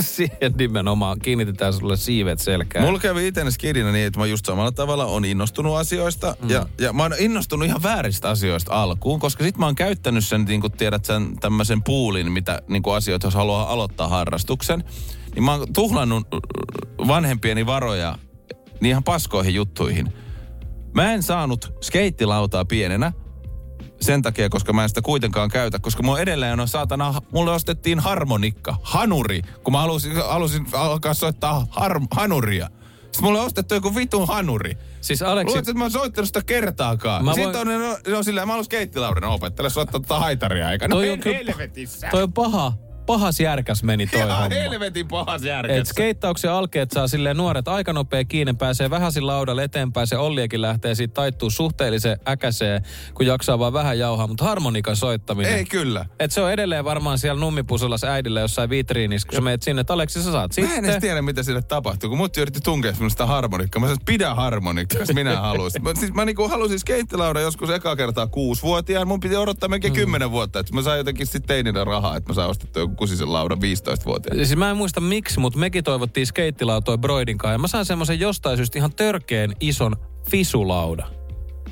[0.00, 2.84] Siihen nimenomaan kiinnitetään sulle siivet selkään.
[2.84, 6.36] Mulla kävi itse skidinä niin, että mä just samalla tavalla on innostunut asioista.
[6.42, 6.50] Mm.
[6.50, 10.44] Ja, ja mä oon innostunut ihan vääristä asioista alkuun, koska sit mä oon käyttänyt sen,
[10.44, 14.84] niin kuin tiedät sen tämmöisen puulin, mitä niin kuin asioita, jos haluaa aloittaa harrastuksen.
[15.34, 16.26] Niin mä oon tuhlannut
[17.06, 18.18] vanhempieni varoja
[18.80, 20.12] niin ihan paskoihin juttuihin.
[20.94, 23.12] Mä en saanut skeittilautaa pienenä,
[24.00, 28.00] sen takia, koska mä en sitä kuitenkaan käytä, koska mulla edelleen on saatana, mulle ostettiin
[28.00, 32.68] harmonikka, hanuri, kun mä halusin, halusin alkaa soittaa har, hanuria.
[33.16, 34.78] Sitten mulle on ostettu joku vitun hanuri.
[35.00, 37.24] Siis Aleksi, Luuletko, että mä oon soittanut sitä kertaakaan?
[37.24, 40.72] Mä Mä voin- Sitten on, no, no silleen, mä haluan skeittilaudena opettele soittaa tota haitaria
[40.72, 40.88] eikä.
[40.88, 42.08] No Toi on helvetissä.
[42.10, 42.72] toi on paha,
[43.06, 44.54] pahas järkäs meni toi Ihan homma.
[44.54, 45.84] helvetin pahas Et järkessä.
[45.92, 50.94] skeittauksen alkeet saa silleen nuoret aika nopea kiinni, pääsee vähäsin laudalle eteenpäin, se Olliakin lähtee
[50.94, 52.82] siitä taittuu suhteellisen äkäseen,
[53.14, 55.52] kun jaksaa vaan vähän jauhaa, mutta harmonikan soittaminen.
[55.54, 56.06] Ei kyllä.
[56.20, 59.92] Et se on edelleen varmaan siellä nummipusulas äidillä jossain vitriinissä, kun sä meet sinne, että
[59.92, 61.00] Aleksi sä saat Mä en edes sitten.
[61.00, 63.80] tiedä, mitä sille tapahtuu, kun mut yritti tunkea sitä harmonikkaa.
[63.80, 65.82] Mä sanoin, pidä harmonikkaa, jos minä haluaisin.
[65.82, 69.08] Mä, siis mä niinku halusin skeittilaudan joskus eka kertaa kuusivuotiaan.
[69.08, 69.96] Mun piti odottaa melkein Mm.
[69.96, 73.32] kymmenen vuotta, että mä sain jotenkin sitten teininä rahaa, että mä sain ostettua joku kusisen
[73.32, 74.36] laudan 15-vuotiaan.
[74.46, 77.52] Siis mä en muista miksi, mutta mekin toivottiin skeittilautoja Broidin kanssa.
[77.52, 79.96] Ja mä sain semmoisen jostain syystä ihan törkeen ison
[80.30, 81.06] fisulauda.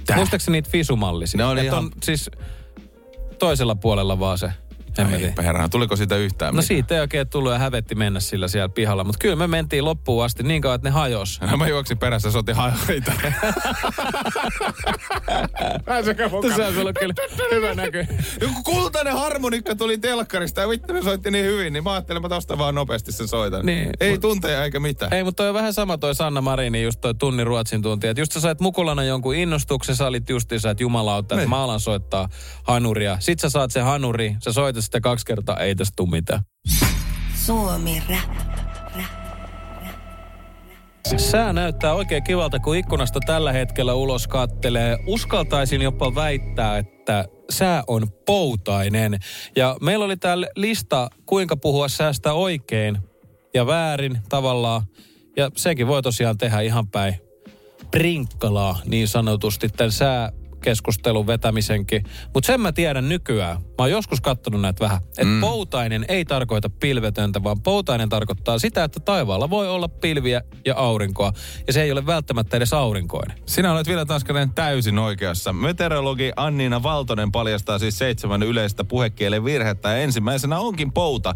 [0.07, 0.17] Tää?
[0.17, 1.55] Muistaakseni niitä fisumallisia?
[1.55, 2.31] Ne Et ihan- on siis
[3.39, 4.51] toisella puolella vaan se.
[4.99, 6.67] Ei, perhana, tuliko siitä yhtään No mitään?
[6.67, 9.05] siitä ei oikein tullut ja hävetti mennä sillä siellä pihalla.
[9.05, 11.41] Mutta kyllä me mentiin loppuun asti niin kauan, että ne hajos.
[11.51, 13.13] No, mä juoksin perässä, se otti haita.
[15.85, 16.55] Pääsekö mukaan?
[16.57, 17.15] Se on ollut kyllä
[17.55, 18.07] hyvä näky.
[18.41, 22.29] Joku kultainen harmonikka tuli telkkarista ja vittu ne soitti niin hyvin, niin mä ajattelin, mä
[22.29, 23.67] tosta vaan nopeasti sen soitan.
[23.67, 23.91] Niin.
[24.01, 25.13] Ei tunteja eikä mitään.
[25.15, 28.07] Ei, mutta toi on vähän sama toi Sanna Marini, just toi tunnin ruotsin tunti.
[28.07, 31.51] Että just sä sait mukulana jonkun innostuksen, sä olit justiinsa, että jumalauta, että Niin.
[31.51, 32.29] mä alan soittaa
[32.63, 33.17] hanuria.
[33.21, 36.41] Sit sä saat sen hanuri, sä soitat sitä kaksi kertaa, ei tästä tuu mitään.
[37.35, 38.45] Suomi Rap.
[41.17, 44.99] Sää näyttää oikein kivalta, kun ikkunasta tällä hetkellä ulos kattelee.
[45.07, 49.19] Uskaltaisin jopa väittää, että sää on poutainen.
[49.57, 52.99] Ja meillä oli täällä lista, kuinka puhua säästä oikein
[53.55, 54.83] ja väärin tavallaan.
[55.37, 57.15] Ja senkin voi tosiaan tehdä ihan päin
[57.91, 60.33] prinkkalaa niin sanotusti tämän sää
[60.65, 62.05] keskustelun vetämisenkin.
[62.35, 65.41] Mutta sen mä tiedän nykyään, mä oon joskus kattonut näitä vähän, että mm.
[65.41, 71.33] poutainen ei tarkoita pilvetöntä, vaan poutainen tarkoittaa sitä, että taivaalla voi olla pilviä ja aurinkoa.
[71.67, 73.39] Ja se ei ole välttämättä edes aurinkoinen.
[73.47, 75.53] Sinä olet vielä Tanskanen täysin oikeassa.
[75.53, 79.89] Meteorologi Anniina Valtonen paljastaa siis seitsemän yleistä puhekielen virhettä.
[79.89, 81.35] Ja ensimmäisenä onkin pouta.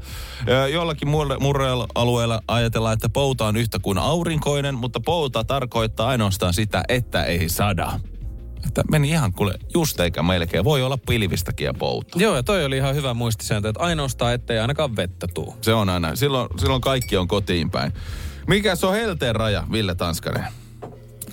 [0.72, 1.08] Jollakin
[1.40, 7.48] murrealueella ajatellaan, että pouta on yhtä kuin aurinkoinen, mutta pouta tarkoittaa ainoastaan sitä, että ei
[7.48, 8.00] sada.
[8.66, 10.64] Että meni ihan kuule just eikä melkein.
[10.64, 12.18] Voi olla pilvistäkin ja pouta.
[12.18, 15.56] Joo, ja toi oli ihan hyvä muistisääntö, että ainoastaan ettei ainakaan vettä tuu.
[15.60, 16.16] Se on aina.
[16.16, 17.92] Silloin, silloin kaikki on kotiin päin.
[18.46, 20.46] Mikä se on helteen raja, Ville Tanskanen?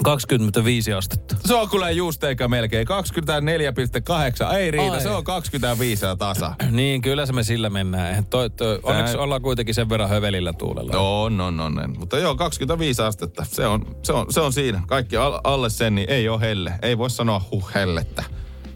[0.04, 1.36] 25 astetta.
[1.46, 2.88] Se on kyllä just eikä melkein.
[2.88, 4.54] 24,8.
[4.56, 5.02] Ei riitä, Ai.
[5.02, 6.56] se on 25 ja tasa.
[6.72, 8.26] Niin, kyllä se me sillä mennään.
[8.26, 10.98] Toi, toi, onneksi ollaan kuitenkin sen verran hövelillä tuulella.
[10.98, 11.80] On, on, on.
[11.80, 11.96] on.
[12.00, 13.46] Mutta joo, 25 astetta.
[13.52, 14.82] Se on, se on, se on siinä.
[14.88, 16.74] Kaikki al- alle sen, niin ei ole helle.
[16.82, 18.24] Ei voi sanoa huh hellettä.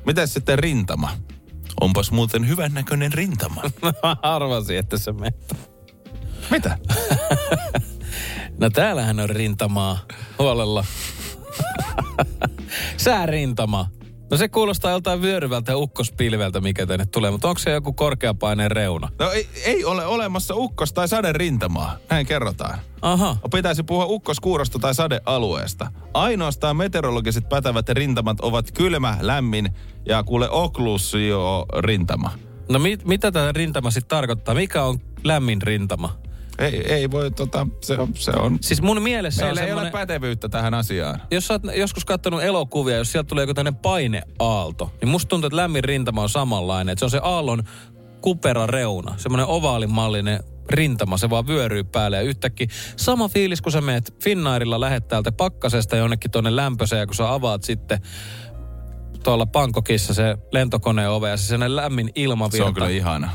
[0.06, 1.12] Mitäs sitten rintama?
[1.82, 3.62] Onpas muuten hyvän näköinen rintama.
[4.22, 5.32] Arvasin, että se menee.
[6.52, 6.78] Mitä?
[8.58, 9.98] No täällähän on rintamaa
[10.40, 10.86] huolella.
[12.98, 13.90] Säärintama.
[14.32, 19.10] No se kuulostaa joltain vyöryvältä ukkospilveltä, mikä tänne tulee, mutta onko se joku korkeapaineen reuna?
[19.20, 21.98] No ei, ei ole olemassa ukkos- tai saderintamaa.
[22.10, 22.80] Näin kerrotaan.
[23.02, 23.38] Aha.
[23.52, 25.92] Pitäisi puhua ukkoskuurosta tai sadealueesta.
[26.14, 29.70] Ainoastaan meteorologiset pätävät rintamat ovat kylmä, lämmin
[30.06, 32.32] ja kuule oklusio rintama.
[32.70, 34.56] No mit, mitä tämä rintama sitten tarkoittaa?
[34.56, 36.18] Mikä on lämmin rintama?
[36.60, 38.58] Ei, ei voi, tota, se on, se on.
[38.62, 39.92] Siis mun mielessä Meillä on ei ole semmoinen...
[39.92, 41.22] pätevyyttä tähän asiaan.
[41.32, 45.48] Jos sä oot joskus katsonut elokuvia, jos sieltä tulee joku tämmöinen paineaalto, niin musta tuntuu,
[45.48, 46.92] että lämmin rintama on samanlainen.
[46.92, 47.64] Että se on se aallon
[48.22, 50.40] kupera reuna, semmoinen ovaalimallinen
[50.70, 55.32] rintama, se vaan vyöryy päälle ja yhtäkkiä sama fiilis, kun sä meet Finnairilla lähet täältä
[55.32, 58.00] pakkasesta jonnekin tuonne lämpöiseen ja kun sä avaat sitten
[59.24, 62.58] tuolla Pankokissa se lentokoneen ove ja se lämmin ilmavirta.
[62.58, 63.32] Se on kyllä ihana.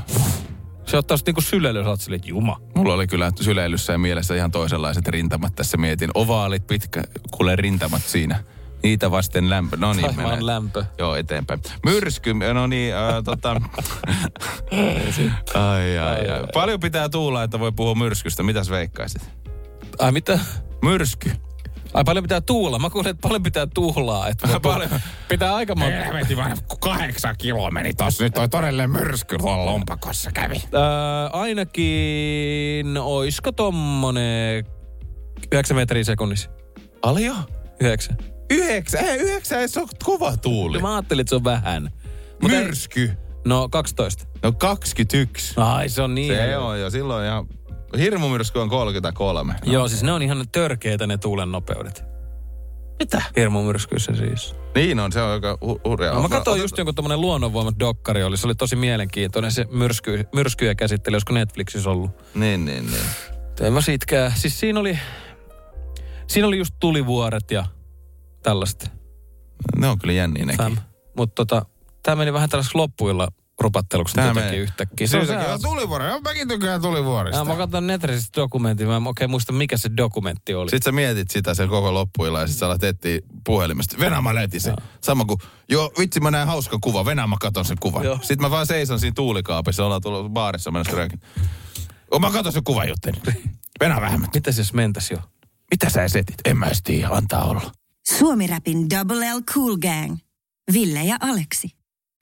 [0.87, 2.61] Se ottaa sitten niinku sylely, jos oot silleen, juma.
[2.74, 6.11] Mulla oli kyllä syleilyssä ja mielessä ihan toisenlaiset rintamat tässä mietin.
[6.14, 8.45] Ovaalit, pitkä, kuule rintamat siinä.
[8.82, 9.76] Niitä vasten lämpö.
[9.76, 10.47] No niin, mennään.
[10.47, 10.85] lämpö.
[10.99, 11.61] Joo, eteenpäin.
[11.85, 13.51] Myrsky, no niin, äh, tota...
[15.55, 16.47] ai, ai, ai.
[16.55, 18.43] Paljon pitää tuulla, että voi puhua myrskystä.
[18.43, 19.22] Mitäs veikkaisit?
[19.99, 20.39] Ai mitä?
[20.82, 21.30] Myrsky.
[21.95, 22.78] Ai paljon pitää tuulla.
[22.78, 24.28] Mä kuulin, että paljon pitää tuhlaa.
[24.28, 24.90] Että voi Paljon.
[25.28, 25.97] Pitää aika monta.
[25.97, 28.24] Helvetin vaan kahdeksan kiloa meni tossa.
[28.24, 30.57] Nyt toi todellinen myrsky tuolla lompakossa kävi.
[30.74, 30.80] Öö,
[31.32, 34.64] ainakin, oisko tommonen
[35.53, 36.51] 9 metriä sekunnissa?
[37.03, 37.34] Aljo?
[37.80, 38.16] 9.
[38.51, 40.78] Yhdeksän, ei, yhdeksän ei se on kova tuuli.
[40.80, 41.90] Mä ajattelin, että se on vähän.
[42.42, 43.12] Mut ei- Myrsky.
[43.47, 44.24] No 12.
[44.42, 45.55] No 21.
[45.57, 46.34] Ai se on niin.
[46.34, 47.45] Se on jo silloin ja
[47.99, 49.53] hirmumyrsky on 33.
[49.66, 49.72] No.
[49.72, 52.05] Joo, siis ne on ihan törkeitä ne tuulen nopeudet.
[52.99, 53.22] Mitä?
[53.36, 54.55] Hirmumyrskyissä siis.
[54.74, 56.14] Niin on, se on aika hu- hurjaa.
[56.14, 58.36] No, mä katsoin just jonkun tommonen luonnonvoimat dokkari oli.
[58.36, 62.11] Se oli tosi mielenkiintoinen se myrsky, myrskyjä käsitteli, olisiko Netflixissä ollut.
[62.34, 63.03] Niin, niin, niin.
[63.61, 64.32] En mä siitäkään.
[64.36, 64.99] Siis siinä oli,
[66.26, 67.64] siinä oli just tulivuoret ja
[68.42, 68.90] tällaista.
[69.76, 70.78] Ne on kyllä jänniä nekin.
[71.16, 71.66] Mutta tota,
[72.03, 73.28] tää meni vähän tällaiseksi loppuilla
[73.64, 75.06] rupatteluksi Tää jotenkin yhtäkkiä.
[75.06, 76.06] Se on se, on tulivuori.
[76.06, 77.38] Joo, mäkin tykkään tulivuorista.
[77.38, 80.70] ja, mä katson Netflixistä dokumentin, mä en oikein muista mikä se dokumentti oli.
[80.70, 83.96] Sitten sä mietit sitä sen koko loppuilla ja sit sä alat etsiä puhelimesta.
[83.98, 84.76] Venä mä löytin sen.
[85.00, 85.38] Sama kuin,
[85.68, 87.04] joo vitsi mä näin hauska kuva.
[87.04, 88.04] Venä mä katon sen kuvan.
[88.04, 88.18] Joo.
[88.22, 89.84] Sitten mä vaan seison siinä tuulikaapissa.
[89.84, 91.20] Ollaan tullut baarissa mennessä röökin.
[92.20, 93.22] Mä katon sen kuvan juttelin.
[93.80, 94.30] Venä vähemmän.
[94.34, 95.18] Mitäs jos mentäs jo?
[95.70, 96.36] Mitä sä esetit?
[96.44, 97.08] En mä edes tiedä.
[97.08, 97.72] Antaa olla.
[98.18, 100.16] Suomi-rapin Double L Cool Gang.
[100.72, 101.84] Ville ja Aleksi.